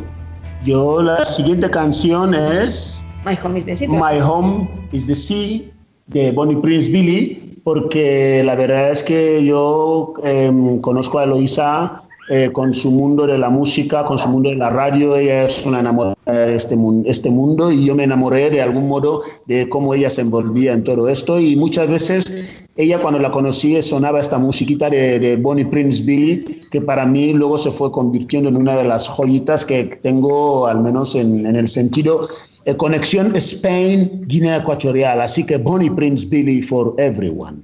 [0.66, 3.88] yo la siguiente canción es My Home is the Sea.
[3.88, 5.72] My Home is the Sea
[6.08, 12.50] de Bonnie Prince Billy, porque la verdad es que yo em, conozco a Eloisa eh,
[12.52, 15.16] con su mundo de la música, con su mundo de la radio.
[15.16, 19.22] Ella es una enamorada de este, este mundo y yo me enamoré de algún modo
[19.46, 21.38] de cómo ella se envolvía en todo esto.
[21.38, 26.80] Y muchas veces ella cuando la conocí sonaba esta musiquita de, Bonnie Prince Billy, que
[26.80, 31.14] para mí luego se fue convirtiendo en una de las joyitas que tengo, al menos
[31.14, 32.28] en, el sentido
[32.64, 35.20] de eh, conexión Spain-Guinea Ecuatorial.
[35.20, 37.62] Así que Bonnie Prince Billy for everyone.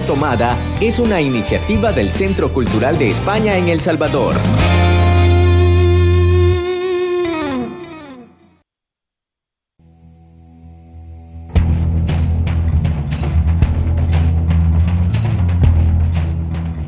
[0.00, 4.34] Tomada es una iniciativa del Centro Cultural de España en El Salvador.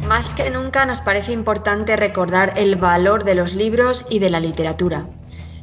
[0.09, 4.41] Más que nunca nos parece importante recordar el valor de los libros y de la
[4.41, 5.07] literatura.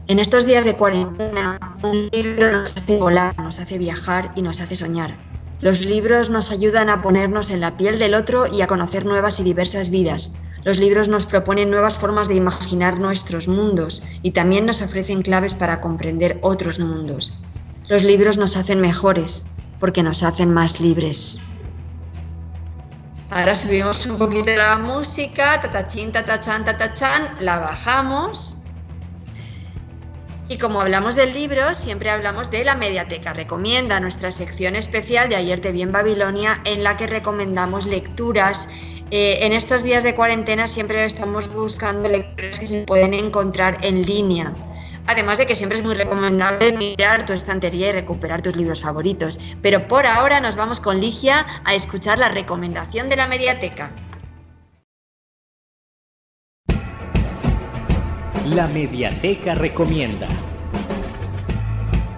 [0.08, 4.62] En estos días de cuarentena, un libro nos hace volar, nos hace viajar y nos
[4.62, 5.31] hace soñar.
[5.62, 9.39] Los libros nos ayudan a ponernos en la piel del otro y a conocer nuevas
[9.39, 10.41] y diversas vidas.
[10.64, 15.53] Los libros nos proponen nuevas formas de imaginar nuestros mundos y también nos ofrecen claves
[15.53, 17.38] para comprender otros mundos.
[17.88, 19.45] Los libros nos hacen mejores
[19.80, 21.39] porque nos hacen más libres.
[23.30, 28.61] Ahora subimos un poquito la música, tatachín, tatachán, tatachán, la bajamos.
[30.52, 33.32] Y como hablamos del libro, siempre hablamos de la mediateca.
[33.32, 38.68] Recomienda nuestra sección especial de Ayer te vi en Babilonia, en la que recomendamos lecturas
[39.12, 44.06] eh, en estos días de cuarentena siempre estamos buscando lecturas que se pueden encontrar en
[44.06, 44.52] línea.
[45.08, 49.39] Además de que siempre es muy recomendable mirar tu estantería y recuperar tus libros favoritos.
[49.62, 53.91] Pero por ahora nos vamos con Ligia a escuchar la recomendación de la mediateca.
[58.54, 60.28] La mediateca recomienda.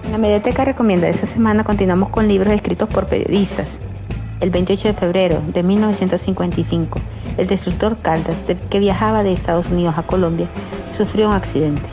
[0.09, 1.07] La mediateca recomienda.
[1.07, 3.79] Esta semana continuamos con libros escritos por periodistas
[4.39, 6.99] el 28 de febrero de 1955,
[7.37, 10.49] el destructor Caldas, que viajaba de Estados Unidos a Colombia,
[10.91, 11.87] sufrió un accidente.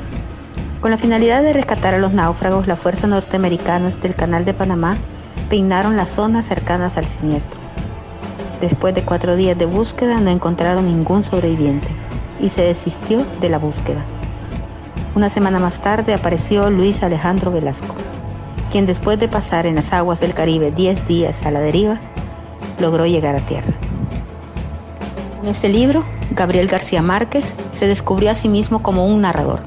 [0.81, 4.97] Con la finalidad de rescatar a los náufragos, las fuerzas norteamericanas del Canal de Panamá
[5.51, 7.61] peinaron las zonas cercanas al siniestro.
[8.63, 11.89] Después de cuatro días de búsqueda no encontraron ningún sobreviviente
[12.41, 14.03] y se desistió de la búsqueda.
[15.13, 17.95] Una semana más tarde apareció Luis Alejandro Velasco,
[18.71, 21.99] quien después de pasar en las aguas del Caribe 10 días a la deriva,
[22.79, 23.73] logró llegar a tierra.
[25.43, 29.61] En este libro, Gabriel García Márquez se descubrió a sí mismo como un narrador.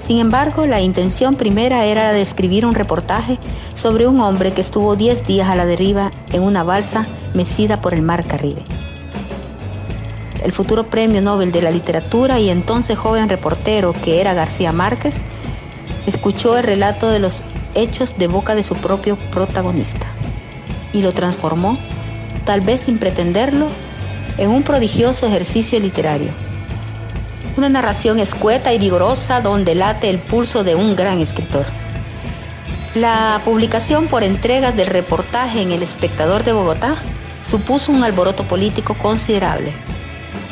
[0.00, 3.38] Sin embargo, la intención primera era la de escribir un reportaje
[3.72, 7.94] sobre un hombre que estuvo 10 días a la deriva en una balsa mecida por
[7.94, 8.64] el mar Caribe.
[10.44, 15.22] El futuro premio Nobel de la Literatura y entonces joven reportero que era García Márquez
[16.06, 17.42] escuchó el relato de los
[17.74, 20.06] hechos de boca de su propio protagonista
[20.92, 21.76] y lo transformó
[22.44, 23.68] tal vez sin pretenderlo,
[24.38, 26.30] en un prodigioso ejercicio literario.
[27.56, 31.66] Una narración escueta y vigorosa donde late el pulso de un gran escritor.
[32.94, 36.96] La publicación por entregas del reportaje en El Espectador de Bogotá
[37.42, 39.72] supuso un alboroto político considerable.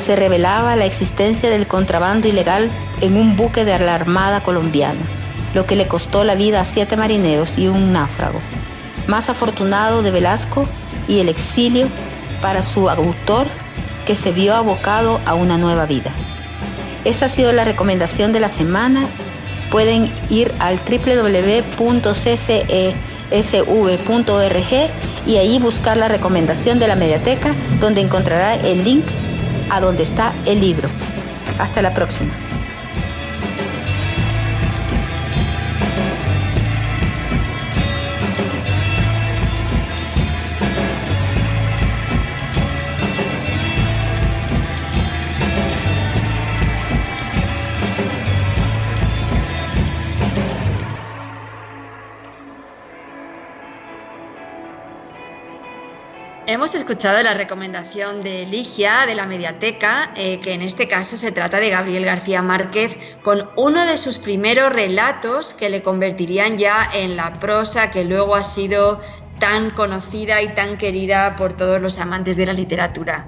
[0.03, 4.99] Se revelaba la existencia del contrabando ilegal en un buque de la Armada colombiana,
[5.53, 8.41] lo que le costó la vida a siete marineros y un náufrago.
[9.07, 10.67] Más afortunado de Velasco
[11.07, 11.87] y el exilio
[12.41, 13.47] para su autor
[14.05, 16.11] que se vio abocado a una nueva vida.
[17.05, 19.05] Esa ha sido la recomendación de la semana.
[19.71, 21.71] Pueden ir al www.ccesv.org
[25.25, 29.05] y ahí buscar la recomendación de la mediateca donde encontrará el link
[29.73, 30.87] a donde está el libro.
[31.57, 32.52] Hasta la próxima.
[56.83, 61.61] Escuchado la recomendación de Ligia de la Mediateca, eh, que en este caso se trata
[61.61, 67.15] de Gabriel García Márquez, con uno de sus primeros relatos que le convertirían ya en
[67.15, 68.99] la prosa que luego ha sido
[69.39, 73.27] tan conocida y tan querida por todos los amantes de la literatura.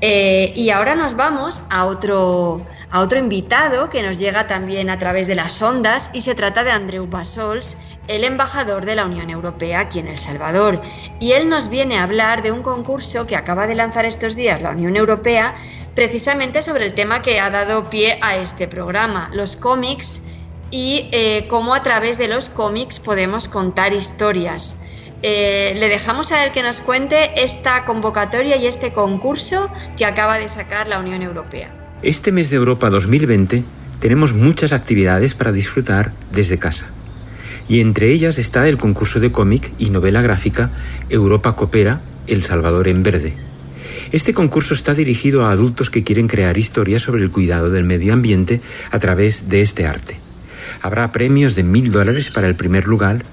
[0.00, 4.98] Eh, y ahora nos vamos a otro, a otro invitado que nos llega también a
[4.98, 7.76] través de las ondas y se trata de Andreu Bassols,
[8.10, 10.82] el embajador de la Unión Europea aquí en El Salvador.
[11.20, 14.62] Y él nos viene a hablar de un concurso que acaba de lanzar estos días
[14.62, 15.54] la Unión Europea
[15.94, 20.22] precisamente sobre el tema que ha dado pie a este programa, los cómics
[20.70, 24.82] y eh, cómo a través de los cómics podemos contar historias.
[25.22, 30.38] Eh, le dejamos a él que nos cuente esta convocatoria y este concurso que acaba
[30.38, 31.70] de sacar la Unión Europea.
[32.02, 33.62] Este mes de Europa 2020
[34.00, 36.90] tenemos muchas actividades para disfrutar desde casa.
[37.70, 40.72] Y entre ellas está el concurso de cómic y novela gráfica
[41.08, 43.36] Europa Coopera, El Salvador en Verde.
[44.10, 48.12] Este concurso está dirigido a adultos que quieren crear historias sobre el cuidado del medio
[48.12, 48.60] ambiente
[48.90, 50.18] a través de este arte.
[50.82, 53.24] Habrá premios de mil dólares para el primer lugar,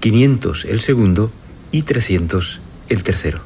[0.00, 1.30] 500 el segundo
[1.70, 3.40] y 300 el tercero.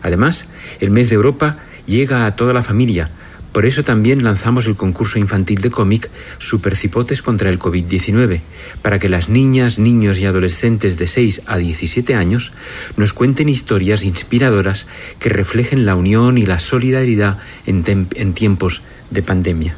[0.00, 0.46] Además,
[0.80, 3.10] el mes de Europa llega a toda la familia,
[3.52, 8.42] por eso también lanzamos el concurso infantil de cómic Supercipotes contra el COVID-19,
[8.82, 12.52] para que las niñas, niños y adolescentes de 6 a 17 años
[12.96, 14.86] nos cuenten historias inspiradoras
[15.18, 19.76] que reflejen la unión y la solidaridad en, en tiempos de pandemia.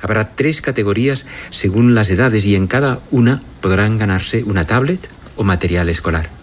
[0.00, 5.44] Habrá tres categorías según las edades y en cada una podrán ganarse una tablet o
[5.44, 6.41] material escolar.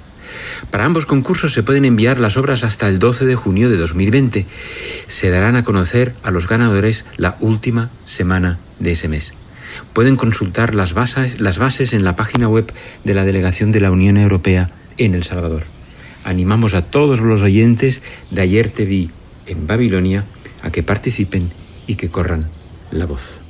[0.72, 4.46] Para ambos concursos se pueden enviar las obras hasta el 12 de junio de 2020.
[5.08, 9.34] Se darán a conocer a los ganadores la última semana de ese mes.
[9.94, 12.72] Pueden consultar las bases, las bases en la página web
[13.04, 15.64] de la Delegación de la Unión Europea en El Salvador.
[16.24, 19.10] Animamos a todos los oyentes de Ayer Te Vi
[19.46, 20.26] en Babilonia
[20.62, 21.52] a que participen
[21.88, 22.50] y que corran
[22.92, 23.42] la voz.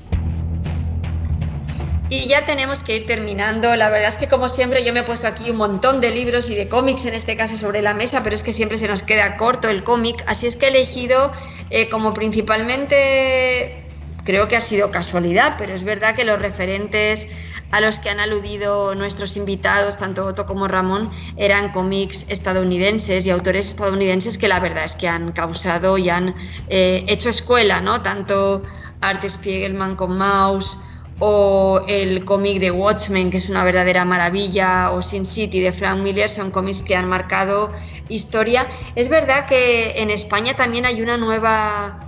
[2.12, 3.76] Y ya tenemos que ir terminando.
[3.76, 6.50] La verdad es que como siempre yo me he puesto aquí un montón de libros
[6.50, 9.04] y de cómics en este caso sobre la mesa, pero es que siempre se nos
[9.04, 10.24] queda corto el cómic.
[10.26, 11.32] Así es que he elegido
[11.70, 13.84] eh, como principalmente,
[14.24, 17.28] creo que ha sido casualidad, pero es verdad que los referentes
[17.70, 23.30] a los que han aludido nuestros invitados, tanto Otto como Ramón, eran cómics estadounidenses y
[23.30, 26.34] autores estadounidenses que la verdad es que han causado y han
[26.70, 28.02] eh, hecho escuela, ¿no?
[28.02, 28.64] Tanto
[29.02, 30.80] Art Spiegelman con Mouse
[31.20, 36.00] o el cómic de Watchmen, que es una verdadera maravilla, o Sin City de Frank
[36.00, 37.70] Miller, son cómics que han marcado
[38.08, 38.66] historia.
[38.96, 42.06] Es verdad que en España también hay una nueva...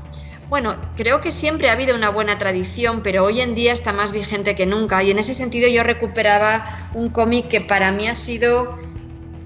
[0.50, 4.12] Bueno, creo que siempre ha habido una buena tradición, pero hoy en día está más
[4.12, 5.02] vigente que nunca.
[5.02, 8.78] Y en ese sentido yo recuperaba un cómic que para mí ha sido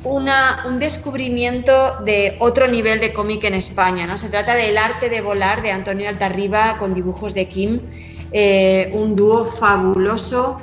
[0.04, 4.08] una, un descubrimiento de otro nivel de cómic en España.
[4.08, 4.18] ¿no?
[4.18, 7.82] Se trata del arte de volar de Antonio Altarriba con dibujos de Kim
[8.38, 10.62] eh, un dúo fabuloso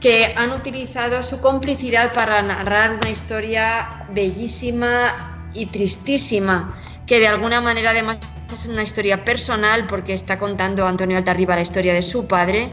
[0.00, 6.74] que han utilizado su complicidad para narrar una historia bellísima y tristísima,
[7.06, 8.18] que de alguna manera además
[8.52, 12.68] es una historia personal porque está contando Antonio Altarriba la historia de su padre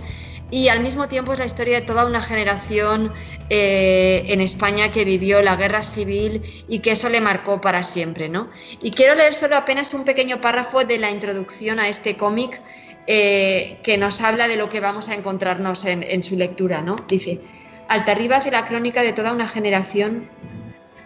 [0.51, 3.13] y al mismo tiempo es la historia de toda una generación
[3.51, 8.29] eh, en España que vivió la guerra civil y que eso le marcó para siempre.
[8.29, 8.49] ¿no?
[8.81, 12.61] Y quiero leer solo apenas un pequeño párrafo de la introducción a este cómic
[13.12, 16.84] eh, que nos habla de lo que vamos a encontrarnos en, su lectura.
[16.84, 16.97] ¿no?
[17.07, 17.41] Dice,
[17.88, 20.30] Altarriba hace la crónica de toda una generación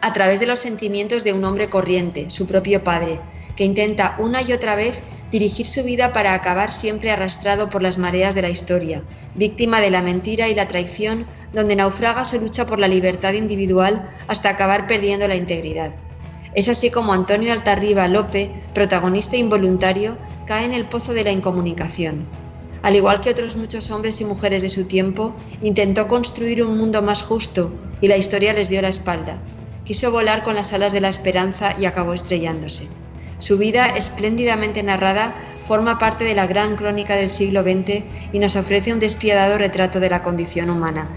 [0.02, 3.22] a través de los sentimientos de un hombre corriente, su propio padre,
[3.56, 5.02] que intenta una y otra vez
[5.32, 9.02] dirigir su vida para acabar siempre arrastrado por las mareas de la historia,
[9.36, 14.10] víctima de la mentira y la traición, donde naufraga su lucha por la libertad individual
[14.28, 15.94] hasta acabar perdiendo la integridad.
[16.56, 22.28] Es así como Antonio Altarriba Lope, protagonista involuntario, cae en el pozo de la incomunicación.
[22.84, 27.02] Al igual que otros muchos hombres y mujeres de su tiempo, intentó construir un mundo
[27.02, 29.38] más justo y la historia les dio la espalda.
[29.84, 32.88] Quiso volar con las alas de la esperanza y acabó estrellándose.
[33.40, 35.34] Su vida, espléndidamente narrada,
[35.68, 40.00] forma parte de la gran crónica del siglo XX y nos ofrece un despiadado retrato
[40.00, 41.10] de la condición humana.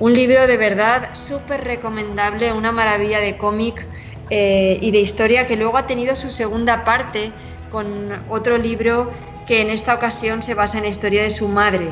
[0.00, 3.84] Un libro de verdad súper recomendable, una maravilla de cómic
[4.30, 7.32] eh, y de historia que luego ha tenido su segunda parte
[7.70, 9.10] con otro libro
[9.46, 11.88] que en esta ocasión se basa en la historia de su madre.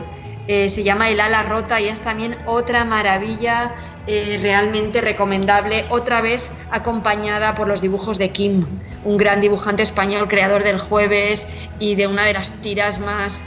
[0.49, 3.75] Eh, se llama El ala rota y es también otra maravilla
[4.07, 8.65] eh, realmente recomendable, otra vez acompañada por los dibujos de Kim,
[9.05, 11.49] un gran dibujante español, creador del jueves
[11.81, 13.43] y de una de las tiras más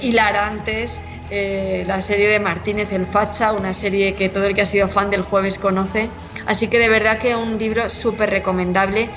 [0.00, 4.66] hilarantes eh, la serie de Martínez El Facha, una serie que todo el que ha
[4.66, 6.08] sido fan del jueves conoce.
[6.46, 9.10] Así que de verdad que un libro súper recomendable.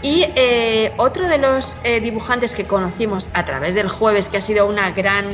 [0.00, 4.40] Y eh, otro de los eh, dibujantes que conocimos a través del jueves, que ha
[4.40, 5.26] sido una gran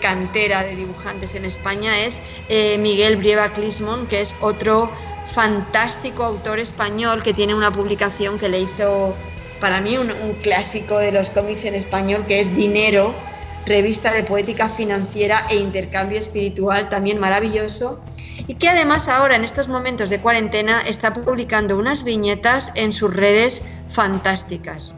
[0.00, 2.22] cantera de dibujantes en España, es
[2.78, 4.90] Miguel Brieva Clismon, que es otro
[5.34, 9.14] fantástico autor español que tiene una publicación que le hizo
[9.60, 13.14] para mí un clásico de los cómics en español, que es Dinero
[13.66, 18.00] revista de poética financiera e intercambio espiritual también maravilloso
[18.48, 23.14] y que además ahora en estos momentos de cuarentena está publicando unas viñetas en sus
[23.14, 24.94] redes fantásticas.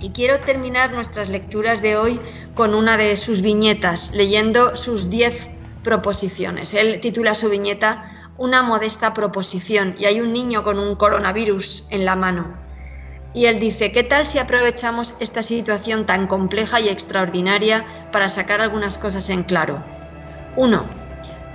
[0.00, 2.20] Y quiero terminar nuestras lecturas de hoy
[2.54, 5.50] con una de sus viñetas, leyendo sus 10
[5.84, 6.74] proposiciones.
[6.74, 12.04] Él titula su viñeta Una modesta proposición y hay un niño con un coronavirus en
[12.04, 12.56] la mano.
[13.34, 18.60] Y él dice, ¿qué tal si aprovechamos esta situación tan compleja y extraordinaria para sacar
[18.60, 19.82] algunas cosas en claro?
[20.56, 21.01] 1.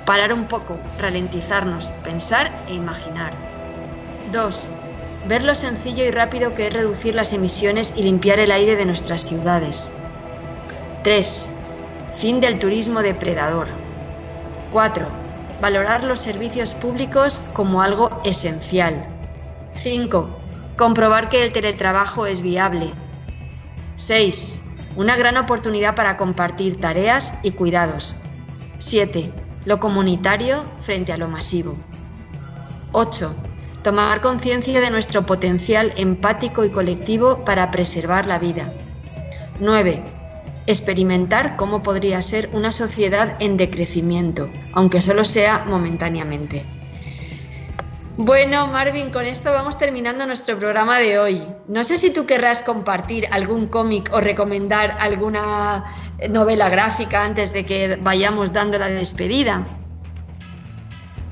[0.07, 3.33] Parar un poco, ralentizarnos, pensar e imaginar.
[4.31, 4.69] 2.
[5.27, 8.85] Ver lo sencillo y rápido que es reducir las emisiones y limpiar el aire de
[8.85, 9.97] nuestras ciudades.
[11.03, 11.49] 3.
[12.15, 13.67] Fin del turismo depredador.
[14.71, 15.05] 4.
[15.59, 19.05] Valorar los servicios públicos como algo esencial.
[19.73, 20.29] 5
[20.77, 22.93] Comprobar que el teletrabajo es viable.
[23.97, 24.61] 6.
[24.95, 28.21] Una gran oportunidad para compartir tareas y cuidados.
[28.77, 29.46] 7.
[29.67, 31.75] Lo comunitario frente a lo masivo.
[32.93, 33.35] 8.
[33.83, 38.71] Tomar conciencia de nuestro potencial empático y colectivo para preservar la vida.
[39.59, 40.01] 9.
[40.67, 46.63] Experimentar cómo podría ser una sociedad en decrecimiento, aunque solo sea momentáneamente.
[48.15, 51.45] Bueno, Marvin, con esto vamos terminando nuestro programa de hoy.
[51.67, 57.63] No sé si tú querrás compartir algún cómic o recomendar alguna novela gráfica antes de
[57.63, 59.65] que vayamos dando la despedida.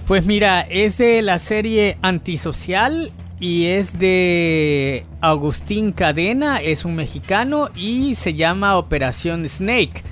[0.05, 7.69] Pues mira, es de la serie Antisocial y es de Agustín Cadena, es un mexicano
[7.75, 10.03] y se llama Operación Snake.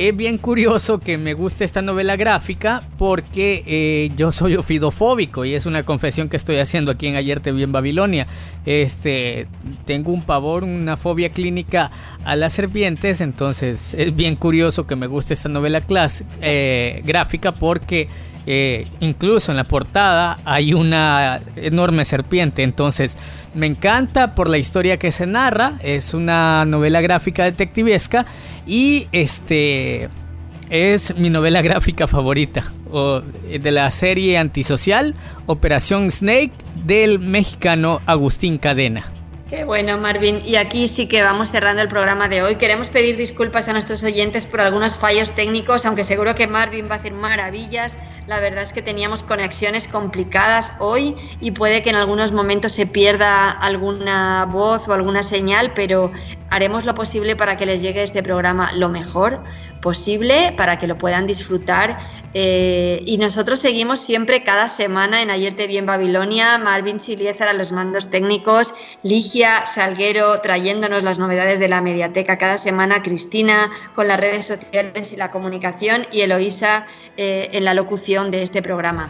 [0.00, 5.56] Es bien curioso que me guste esta novela gráfica porque eh, yo soy ofidofóbico y
[5.56, 8.28] es una confesión que estoy haciendo aquí en Ayer te vi en Babilonia.
[8.64, 9.48] Este,
[9.86, 11.90] tengo un pavor, una fobia clínica
[12.24, 15.82] a las serpientes, entonces es bien curioso que me guste esta novela
[16.42, 18.06] eh, gráfica porque
[18.50, 23.18] eh, incluso en la portada hay una enorme serpiente, entonces
[23.52, 28.24] me encanta por la historia que se narra, es una novela gráfica detectivesca
[28.66, 30.08] y este
[30.70, 36.52] es mi novela gráfica favorita o, de la serie antisocial Operación Snake
[36.86, 39.12] del mexicano Agustín Cadena.
[39.50, 40.40] Qué bueno, Marvin.
[40.44, 42.56] Y aquí sí que vamos cerrando el programa de hoy.
[42.56, 46.96] Queremos pedir disculpas a nuestros oyentes por algunos fallos técnicos, aunque seguro que Marvin va
[46.96, 47.98] a hacer maravillas.
[48.28, 52.86] La verdad es que teníamos conexiones complicadas hoy y puede que en algunos momentos se
[52.86, 56.12] pierda alguna voz o alguna señal, pero
[56.50, 59.40] haremos lo posible para que les llegue este programa lo mejor
[59.80, 61.98] posible, para que lo puedan disfrutar.
[62.34, 67.48] Eh, y nosotros seguimos siempre cada semana en Ayer te vi en Babilonia, Marvin Siliezar
[67.48, 73.70] a los mandos técnicos, Ligia Salguero trayéndonos las novedades de la mediateca cada semana, Cristina
[73.94, 78.62] con las redes sociales y la comunicación y Eloísa eh, en la locución de este
[78.62, 79.08] programa.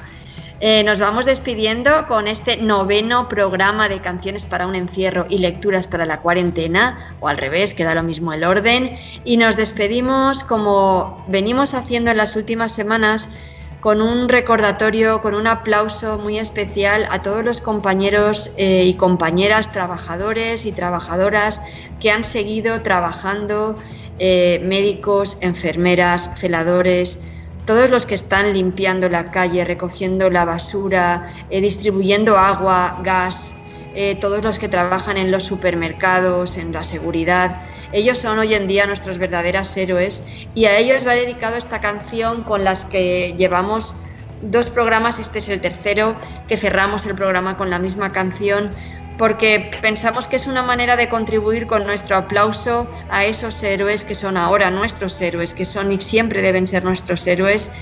[0.61, 5.87] Eh, nos vamos despidiendo con este noveno programa de canciones para un encierro y lecturas
[5.87, 11.25] para la cuarentena, o al revés, queda lo mismo el orden, y nos despedimos como
[11.29, 13.39] venimos haciendo en las últimas semanas
[13.81, 19.73] con un recordatorio, con un aplauso muy especial a todos los compañeros eh, y compañeras,
[19.73, 21.63] trabajadores y trabajadoras
[22.01, 23.77] que han seguido trabajando,
[24.19, 27.23] eh, médicos, enfermeras, celadores,
[27.69, 33.57] todos los que están limpiando la calle, recogiendo la basura, eh, distribuyendo agua, gas,
[33.95, 37.61] eh, todos los que trabajan en los supermercados, en la seguridad.
[37.93, 42.43] Ellos son hoy en día nuestros verdaderos héroes y a ellos va dedicado esta canción
[42.43, 43.97] con las que llevamos
[44.41, 46.17] dos programas, este es el tercero,
[46.49, 48.71] que cerramos el programa con la misma canción
[49.19, 54.15] porque pensamos que es una manera de contribuir con nuestro aplauso a esos héroes que
[54.15, 57.73] son ahora nuestros héroes, que son y siempre deben ser nuestros héroes,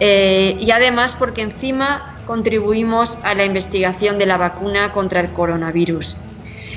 [0.00, 6.16] eh, y además porque encima contribuimos a la investigación de la vacuna contra el coronavirus.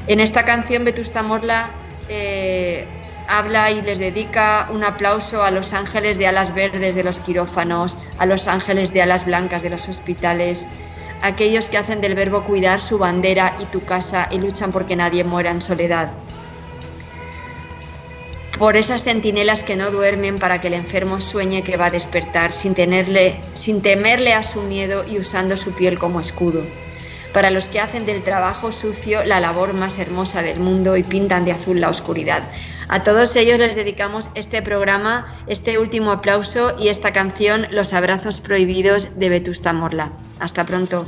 [0.08, 1.72] En esta canción Vetusta Morla
[2.08, 2.86] eh,
[3.28, 7.98] habla y les dedica un aplauso a los ángeles de alas verdes de los quirófanos,
[8.20, 10.68] a los ángeles de alas blancas de los hospitales,
[11.24, 15.24] aquellos que hacen del verbo cuidar su bandera y tu casa y luchan porque nadie
[15.24, 16.12] muera en soledad.
[18.60, 22.54] Por esas centinelas que no duermen para que el enfermo sueñe que va a despertar
[22.54, 26.62] sin, tenerle, sin temerle a su miedo y usando su piel como escudo.
[27.34, 31.46] Para los que hacen del trabajo sucio la labor más hermosa del mundo y pintan
[31.46, 32.44] de azul la oscuridad.
[32.88, 38.40] A todos ellos les dedicamos este programa, este último aplauso y esta canción Los abrazos
[38.40, 40.12] prohibidos de Vetusta Morla.
[40.40, 41.06] Hasta pronto.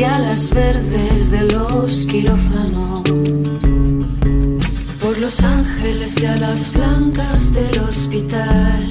[0.00, 3.02] De alas verdes de los quirófanos.
[4.98, 8.82] Por los ángeles de alas blancas del hospital,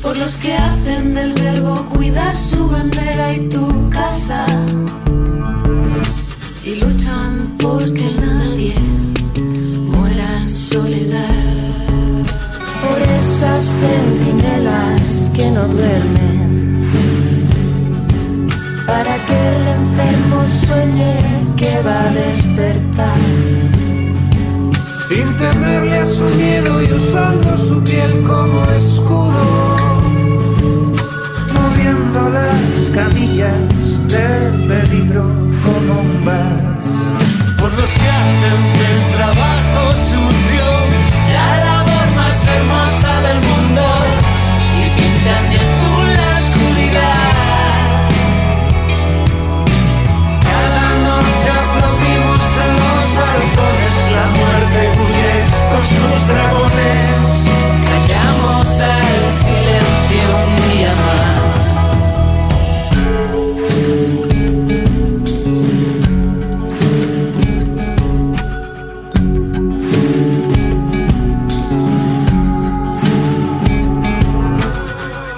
[0.00, 4.46] por los que hacen del verbo cuidar su bandera y tu casa,
[6.64, 8.76] y luchan porque nadie
[9.92, 12.24] muera en soledad,
[12.82, 16.15] por esas centinelas que no duermen,
[18.96, 21.14] para que el enfermo sueñe
[21.60, 23.20] que va a despertar
[25.06, 29.44] sin temerle a su miedo y usando su piel como escudo,
[31.56, 32.64] moviendo las
[32.98, 33.68] camillas
[34.14, 35.24] del peligro
[35.64, 36.16] como un.
[37.60, 40.68] Por los que hacen del trabajo sucio
[41.36, 44.25] la labor más hermosa del mundo
[56.16, 57.44] los dragones.
[57.84, 61.54] Callamos al silencio un día más.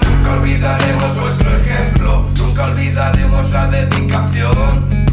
[0.05, 5.05] Nunca olvidaremos vuestro ejemplo, nunca olvidaremos la dedicación,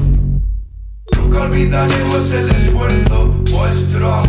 [1.16, 3.16] nunca olvidaremos el esfuerzo
[3.50, 4.25] vuestro amor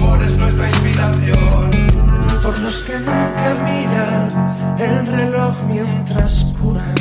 [2.68, 6.96] los que nunca miran el reloj mientras curan,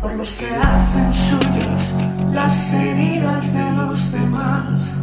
[0.00, 1.82] por los que hacen suyas
[2.32, 4.96] las heridas de los demás,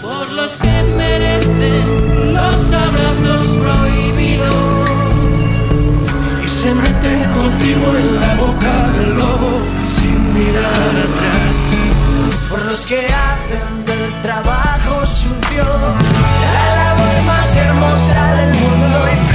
[0.00, 4.90] por los que merecen los abrazos prohibidos.
[6.46, 9.52] Y se meten contigo en la boca del lobo
[9.94, 11.56] sin mirar atrás,
[12.48, 15.28] por los que hacen del trabajo su
[18.06, 19.25] cosa del mundo.